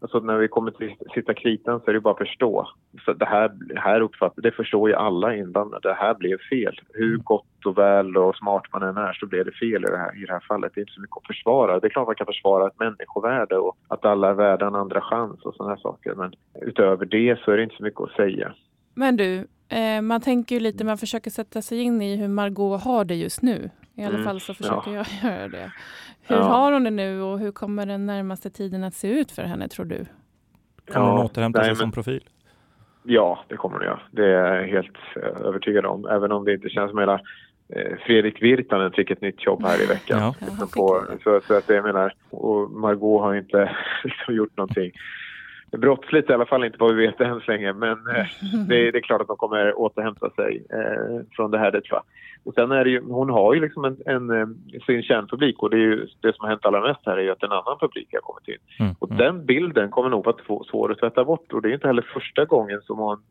Alltså 0.00 0.20
när 0.20 0.36
vi 0.36 0.48
kommer 0.48 0.70
till 0.70 0.94
sitta 1.14 1.34
kritan 1.34 1.80
så 1.80 1.90
är 1.90 1.94
det 1.94 2.00
bara 2.00 2.12
att 2.12 2.28
förstå. 2.28 2.68
Så 3.04 3.12
det 3.12 3.24
här, 3.24 3.52
här 3.76 4.00
uppfattar, 4.00 4.42
det 4.42 4.52
förstår 4.52 4.88
ju 4.88 4.94
alla 4.94 5.36
inblandade. 5.36 5.88
Det 5.88 5.94
här 5.94 6.14
blev 6.14 6.38
fel. 6.50 6.80
Hur 6.92 7.16
gott 7.16 7.66
och 7.66 7.78
väl 7.78 8.16
och 8.16 8.36
smart 8.36 8.62
man 8.72 8.82
än 8.82 8.96
är 8.96 9.12
så 9.12 9.26
blev 9.26 9.44
det 9.44 9.52
fel 9.52 9.84
i 9.84 9.90
det 9.90 9.98
här, 9.98 10.22
i 10.22 10.26
det 10.26 10.32
här 10.32 10.44
fallet. 10.48 10.72
Det 10.74 10.78
är 10.78 10.82
inte 10.82 10.92
så 10.92 11.00
mycket 11.00 11.16
att 11.16 11.26
försvara. 11.26 11.80
Det 11.80 11.86
är 11.86 11.90
klart 11.90 12.06
man 12.06 12.14
kan 12.14 12.26
försvara 12.26 12.66
ett 12.66 12.78
människovärde 12.78 13.56
och 13.56 13.76
att 13.88 14.04
alla 14.04 14.28
är 14.28 14.34
värda 14.34 14.66
en 14.66 14.74
andra 14.74 15.00
chans 15.00 15.42
och 15.42 15.54
sådana 15.54 15.74
här 15.74 15.80
saker. 15.80 16.14
Men 16.14 16.32
utöver 16.62 17.06
det 17.06 17.38
så 17.40 17.50
är 17.50 17.56
det 17.56 17.62
inte 17.62 17.76
så 17.76 17.82
mycket 17.82 18.00
att 18.00 18.16
säga. 18.16 18.54
Men 18.96 19.16
du, 19.16 19.46
Eh, 19.68 20.02
man 20.02 20.20
tänker 20.20 20.54
ju 20.54 20.60
lite, 20.60 20.84
man 20.84 20.98
försöker 20.98 21.30
sätta 21.30 21.62
sig 21.62 21.82
in 21.82 22.02
i 22.02 22.16
hur 22.16 22.28
Margot 22.28 22.84
har 22.84 23.04
det 23.04 23.14
just 23.14 23.42
nu. 23.42 23.70
I 23.94 24.04
alla 24.04 24.14
mm, 24.14 24.24
fall 24.24 24.40
så 24.40 24.54
försöker 24.54 24.90
ja. 24.90 25.04
jag 25.22 25.32
göra 25.32 25.48
det. 25.48 25.72
Hur 26.22 26.36
ja. 26.36 26.42
har 26.42 26.72
hon 26.72 26.84
det 26.84 26.90
nu 26.90 27.22
och 27.22 27.38
hur 27.38 27.52
kommer 27.52 27.86
den 27.86 28.06
närmaste 28.06 28.50
tiden 28.50 28.84
att 28.84 28.94
se 28.94 29.08
ut 29.08 29.32
för 29.32 29.42
henne 29.42 29.68
tror 29.68 29.86
du? 29.86 30.06
Kommer 30.92 31.06
ja, 31.06 31.16
hon 31.16 31.24
återhämta 31.24 31.60
sig 31.60 31.68
men... 31.68 31.76
som 31.76 31.92
profil? 31.92 32.28
Ja, 33.02 33.44
det 33.48 33.56
kommer 33.56 33.76
hon 33.76 33.84
göra. 33.84 34.00
Det 34.10 34.24
är 34.24 34.54
jag 34.54 34.68
helt 34.68 34.96
eh, 35.16 35.46
övertygad 35.46 35.86
om. 35.86 36.06
Även 36.06 36.32
om 36.32 36.44
det 36.44 36.54
inte 36.54 36.68
känns 36.68 36.90
som 36.90 36.98
hela 36.98 37.20
eh, 37.68 37.96
Fredrik 38.06 38.42
Virtanen 38.42 38.92
fick 38.92 39.10
ett 39.10 39.20
nytt 39.20 39.46
jobb 39.46 39.64
här 39.64 39.82
i 39.82 39.86
veckan. 39.86 40.18
Ja. 40.18 40.34
Liksom 40.46 40.68
på, 40.68 41.04
så, 41.24 41.40
så, 41.46 41.54
att 41.54 41.66
det 41.66 41.74
jag 41.74 41.84
menar, 41.84 42.14
och 42.30 42.70
Margot 42.70 43.22
har 43.22 43.34
inte 43.34 43.76
liksom 44.04 44.34
gjort 44.34 44.56
någonting 44.56 44.92
brottsligt 45.72 46.30
i 46.30 46.32
alla 46.32 46.46
fall 46.46 46.64
inte 46.64 46.78
vad 46.80 46.94
vi 46.94 47.06
vet 47.06 47.20
än 47.20 47.40
så 47.40 47.50
länge. 47.50 47.72
Men 47.72 47.92
eh, 47.92 48.26
det, 48.68 48.90
det, 48.90 48.98
är 48.98 49.02
klart 49.02 49.20
att 49.20 49.28
de 49.28 49.36
kommer 49.36 49.78
återhämta 49.78 50.30
sig 50.30 50.66
eh, 50.70 51.20
från 51.36 51.50
det 51.50 51.58
här. 51.58 51.72
Det, 51.72 51.80
tror 51.80 51.96
jag. 51.96 52.04
Och 52.44 52.54
sen 52.54 52.72
är 52.72 52.84
det 52.84 52.90
ju, 52.90 53.02
hon 53.02 53.30
har 53.30 53.54
ju 53.54 53.60
liksom 53.60 53.84
en, 53.84 53.96
en, 54.06 54.30
eh, 54.30 54.46
sin 54.86 55.02
kärnpublik 55.02 55.62
och 55.62 55.70
det, 55.70 55.76
är 55.76 55.80
ju, 55.80 56.06
det 56.20 56.36
som 56.36 56.42
har 56.42 56.48
hänt 56.48 56.66
allra 56.66 56.80
mest 56.80 57.00
här 57.06 57.16
är 57.16 57.22
ju 57.22 57.30
att 57.30 57.42
en 57.42 57.52
annan 57.52 57.78
publik 57.80 58.08
har 58.12 58.20
kommit 58.20 58.48
in. 58.48 58.84
Mm, 58.84 58.94
och 58.98 59.10
mm. 59.10 59.18
den 59.18 59.46
bilden 59.46 59.90
kommer 59.90 60.10
nog 60.10 60.24
vara 60.24 60.64
svår 60.70 60.92
att 60.92 60.98
tvätta 60.98 61.24
bort 61.24 61.52
och 61.52 61.62
det 61.62 61.68
är 61.68 61.74
inte 61.74 61.86
heller 61.86 62.06
första 62.14 62.44
gången 62.44 62.80
som 62.82 62.98
hon 62.98 63.22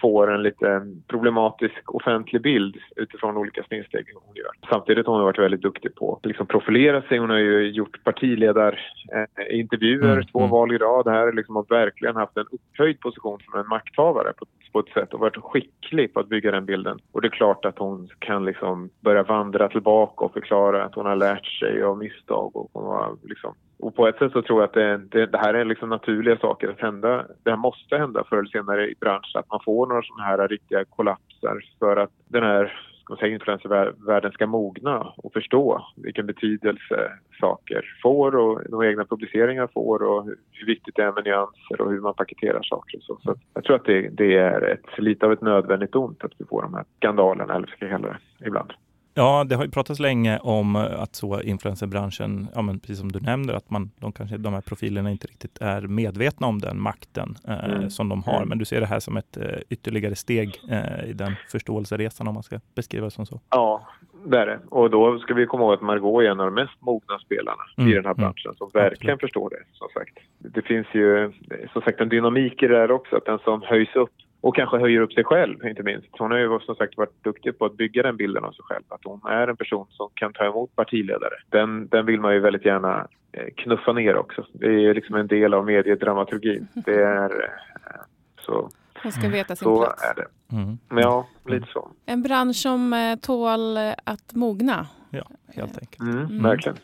får 0.00 0.34
en 0.34 0.42
lite 0.42 0.86
problematisk 1.08 1.94
offentlig 1.94 2.42
bild 2.42 2.76
utifrån 2.96 3.36
olika 3.36 3.62
snedsteg 3.62 4.06
hon 4.14 4.36
gör. 4.36 4.50
Samtidigt 4.70 5.06
har 5.06 5.14
hon 5.14 5.24
varit 5.24 5.38
väldigt 5.38 5.62
duktig 5.62 5.94
på 5.94 6.14
att 6.14 6.26
liksom 6.26 6.46
profilera 6.46 7.02
sig. 7.02 7.18
Hon 7.18 7.30
har 7.30 7.38
ju 7.38 7.70
gjort 7.70 8.04
partiledarintervjuer 8.04 10.12
mm. 10.12 10.26
två 10.26 10.38
mm. 10.38 10.50
val 10.50 10.74
i 10.74 10.78
rad. 10.78 11.08
Här 11.08 11.32
liksom 11.32 11.56
har 11.56 11.66
verkligen 11.68 12.16
haft 12.16 12.36
en 12.36 12.46
upphöjd 12.52 13.00
position 13.00 13.38
som 13.40 13.60
en 13.60 13.68
makthavare 13.68 14.32
på, 14.32 14.46
på 14.72 14.80
ett 14.80 14.92
sätt 14.94 15.14
och 15.14 15.20
varit 15.20 15.36
skicklig 15.36 16.14
på 16.14 16.20
att 16.20 16.28
bygga 16.28 16.50
den 16.50 16.66
bilden. 16.66 16.98
Och 17.12 17.20
det 17.20 17.28
är 17.28 17.30
klart 17.30 17.64
att 17.64 17.78
hon 17.78 18.08
kan 18.18 18.44
liksom 18.44 18.90
börja 19.00 19.22
vandra 19.22 19.68
tillbaka 19.68 20.24
och 20.24 20.32
förklara 20.32 20.84
att 20.84 20.94
hon 20.94 21.06
har 21.06 21.16
lärt 21.16 21.46
sig 21.46 21.82
av 21.82 21.98
misstag 21.98 22.56
och 22.56 22.70
hon 22.72 22.84
har 22.84 23.16
liksom 23.22 23.54
och 23.82 23.94
på 23.94 24.08
ett 24.08 24.18
sätt 24.18 24.32
så 24.32 24.42
tror 24.42 24.60
jag 24.60 24.68
att 24.68 24.74
det, 24.74 24.96
det, 24.96 25.26
det, 25.26 25.38
här 25.38 25.54
är 25.54 25.64
liksom 25.64 25.88
naturliga 25.88 26.36
saker 26.36 26.68
att 26.68 26.80
hända. 26.80 27.26
Det 27.42 27.50
här 27.50 27.56
måste 27.56 27.96
hända 27.96 28.24
förr 28.28 28.38
eller 28.38 28.48
senare 28.48 28.90
i 28.90 28.94
branschen, 29.00 29.40
att 29.40 29.50
man 29.50 29.60
får 29.64 29.86
några 29.86 30.02
sådana 30.02 30.24
här 30.24 30.48
riktiga 30.48 30.84
kollapser 30.84 31.64
för 31.78 31.96
att 31.96 32.10
den 32.28 32.42
här 32.42 32.80
ska 33.04 33.16
säga, 33.16 33.34
influencervärlden 33.34 34.32
ska 34.32 34.46
mogna 34.46 35.12
och 35.16 35.32
förstå 35.32 35.86
vilken 35.96 36.26
betydelse 36.26 37.12
saker 37.40 37.98
får 38.02 38.36
och 38.36 38.60
de 38.70 38.82
egna 38.82 39.04
publiceringar 39.04 39.68
får 39.74 40.02
och 40.02 40.24
hur 40.52 40.66
viktigt 40.66 40.96
det 40.96 41.02
är 41.02 41.12
med 41.12 41.24
nyanser 41.24 41.80
och 41.80 41.90
hur 41.90 42.00
man 42.00 42.14
paketerar 42.14 42.62
saker 42.62 42.98
och 42.98 43.02
så. 43.02 43.18
så 43.22 43.34
jag 43.54 43.64
tror 43.64 43.76
att 43.76 43.84
det, 43.84 44.08
det 44.08 44.36
är 44.36 44.62
ett, 44.62 44.98
lite 44.98 45.26
av 45.26 45.32
ett 45.32 45.40
nödvändigt 45.40 45.94
ont 45.94 46.24
att 46.24 46.32
vi 46.38 46.44
får 46.44 46.62
de 46.62 46.74
här 46.74 46.84
skandalerna, 46.96 47.54
eller 47.54 47.66
vad 47.66 47.68
ska 47.68 47.84
jag 47.84 48.00
kalla 48.00 48.08
det, 48.38 48.46
ibland. 48.46 48.72
Ja, 49.14 49.44
det 49.44 49.54
har 49.54 49.64
ju 49.64 49.70
pratats 49.70 50.00
länge 50.00 50.38
om 50.38 50.76
att 50.76 51.14
så 51.14 51.40
influencerbranschen, 51.40 52.48
ja 52.54 52.62
men 52.62 52.80
precis 52.80 52.98
som 52.98 53.12
du 53.12 53.20
nämner, 53.20 53.54
att 53.54 53.70
man, 53.70 53.90
de, 53.98 54.12
kanske, 54.12 54.36
de 54.36 54.54
här 54.54 54.60
profilerna 54.60 55.10
inte 55.10 55.26
riktigt 55.26 55.58
är 55.60 55.82
medvetna 55.82 56.46
om 56.46 56.58
den 56.58 56.80
makten 56.80 57.36
eh, 57.48 57.64
mm. 57.64 57.90
som 57.90 58.08
de 58.08 58.22
har. 58.22 58.36
Mm. 58.36 58.48
Men 58.48 58.58
du 58.58 58.64
ser 58.64 58.80
det 58.80 58.86
här 58.86 59.00
som 59.00 59.16
ett 59.16 59.36
eh, 59.36 59.44
ytterligare 59.68 60.14
steg 60.14 60.60
eh, 60.70 61.10
i 61.10 61.12
den 61.12 61.32
förståelseresan 61.52 62.28
om 62.28 62.34
man 62.34 62.42
ska 62.42 62.60
beskriva 62.74 63.04
det 63.04 63.10
som 63.10 63.26
så. 63.26 63.40
Ja, 63.50 63.88
det 64.26 64.38
är 64.38 64.46
det. 64.46 64.60
Och 64.68 64.90
då 64.90 65.18
ska 65.18 65.34
vi 65.34 65.46
komma 65.46 65.64
ihåg 65.64 65.74
att 65.74 65.82
Margot 65.82 66.22
är 66.22 66.30
en 66.30 66.40
av 66.40 66.46
de 66.46 66.54
mest 66.54 66.80
mogna 66.80 67.18
spelarna 67.18 67.62
mm. 67.78 67.90
i 67.90 67.94
den 67.94 68.04
här 68.04 68.12
mm. 68.12 68.22
branschen 68.22 68.54
som 68.58 68.70
verkligen 68.74 69.14
Absolut. 69.14 69.20
förstår 69.20 69.50
det. 69.50 69.62
Som 69.72 69.88
sagt. 69.94 70.18
Det 70.38 70.62
finns 70.62 70.86
ju 70.92 71.32
som 71.72 71.82
sagt 71.82 72.00
en 72.00 72.08
dynamik 72.08 72.62
i 72.62 72.66
det 72.66 72.76
här 72.76 72.90
också, 72.90 73.16
att 73.16 73.24
den 73.24 73.38
som 73.38 73.62
höjs 73.62 73.96
upp 73.96 74.12
och 74.40 74.56
kanske 74.56 74.78
höjer 74.78 75.00
upp 75.00 75.12
sig 75.12 75.24
själv, 75.24 75.66
inte 75.66 75.82
minst. 75.82 76.06
Hon 76.10 76.30
har 76.30 76.38
ju 76.38 76.58
som 76.60 76.74
sagt 76.74 76.96
varit 76.96 77.24
duktig 77.24 77.58
på 77.58 77.64
att 77.64 77.76
bygga 77.76 78.02
den 78.02 78.16
bilden 78.16 78.44
av 78.44 78.52
sig 78.52 78.64
själv. 78.64 78.82
Att 78.88 79.04
hon 79.04 79.20
är 79.24 79.48
en 79.48 79.56
person 79.56 79.86
som 79.90 80.08
kan 80.14 80.32
ta 80.32 80.44
emot 80.44 80.76
partiledare. 80.76 81.34
Den, 81.48 81.88
den 81.88 82.06
vill 82.06 82.20
man 82.20 82.34
ju 82.34 82.40
väldigt 82.40 82.64
gärna 82.64 83.06
eh, 83.32 83.46
knuffa 83.56 83.92
ner 83.92 84.16
också. 84.16 84.46
Det 84.52 84.66
är 84.66 84.94
liksom 84.94 85.14
en 85.14 85.26
del 85.26 85.54
av 85.54 85.64
mediedramaturgin. 85.66 86.68
Det 86.84 87.02
är 87.02 87.24
eh, 87.24 88.00
så... 88.40 88.70
Hon 89.02 89.12
ska 89.12 89.28
veta 89.28 89.56
sin 89.56 89.64
så 89.64 89.82
plats. 89.82 90.02
är 90.02 90.14
det. 90.14 90.56
Mm. 90.56 90.78
Ja, 90.88 91.26
lite 91.46 91.66
så. 91.72 91.90
En 92.06 92.22
bransch 92.22 92.56
som 92.56 92.92
eh, 92.92 93.16
tål 93.16 93.76
att 94.04 94.34
mogna. 94.34 94.86
Ja, 95.10 95.24
helt 95.54 95.78
enkelt. 95.78 96.00
Mm, 96.00 96.18
mm. 96.18 96.42
Verkligen. 96.42 96.78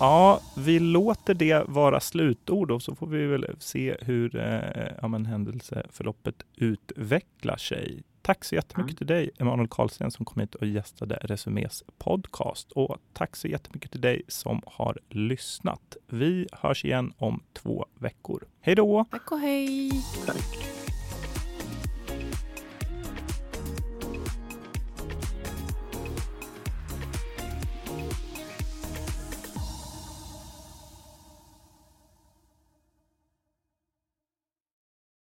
Ja, 0.00 0.40
vi 0.56 0.78
låter 0.78 1.34
det 1.34 1.64
vara 1.68 2.00
slutord 2.00 2.70
och 2.70 2.82
så 2.82 2.94
får 2.94 3.06
vi 3.06 3.26
väl 3.26 3.46
se 3.58 3.96
hur 4.00 4.36
eh, 4.36 4.92
ja, 5.02 5.08
men 5.08 5.26
händelseförloppet 5.26 6.34
utvecklar 6.56 7.56
sig. 7.56 8.02
Tack 8.22 8.44
så 8.44 8.54
jättemycket 8.54 8.90
mm. 8.90 8.96
till 8.96 9.06
dig, 9.06 9.30
Emanuel 9.38 9.68
Karlsten, 9.68 10.10
som 10.10 10.24
kom 10.24 10.40
hit 10.40 10.54
och 10.54 10.66
gästade 10.66 11.18
Resumés 11.22 11.84
podcast. 11.98 12.72
Och 12.72 12.96
tack 13.12 13.36
så 13.36 13.48
jättemycket 13.48 13.90
till 13.90 14.00
dig 14.00 14.22
som 14.28 14.62
har 14.66 14.98
lyssnat. 15.08 15.96
Vi 16.06 16.46
hörs 16.52 16.84
igen 16.84 17.12
om 17.18 17.42
två 17.52 17.86
veckor. 17.98 18.44
Hej 18.60 18.74
då! 18.74 19.04
Tack 19.10 19.32
och 19.32 19.38
hej! 19.38 19.90
Tack. 20.26 20.79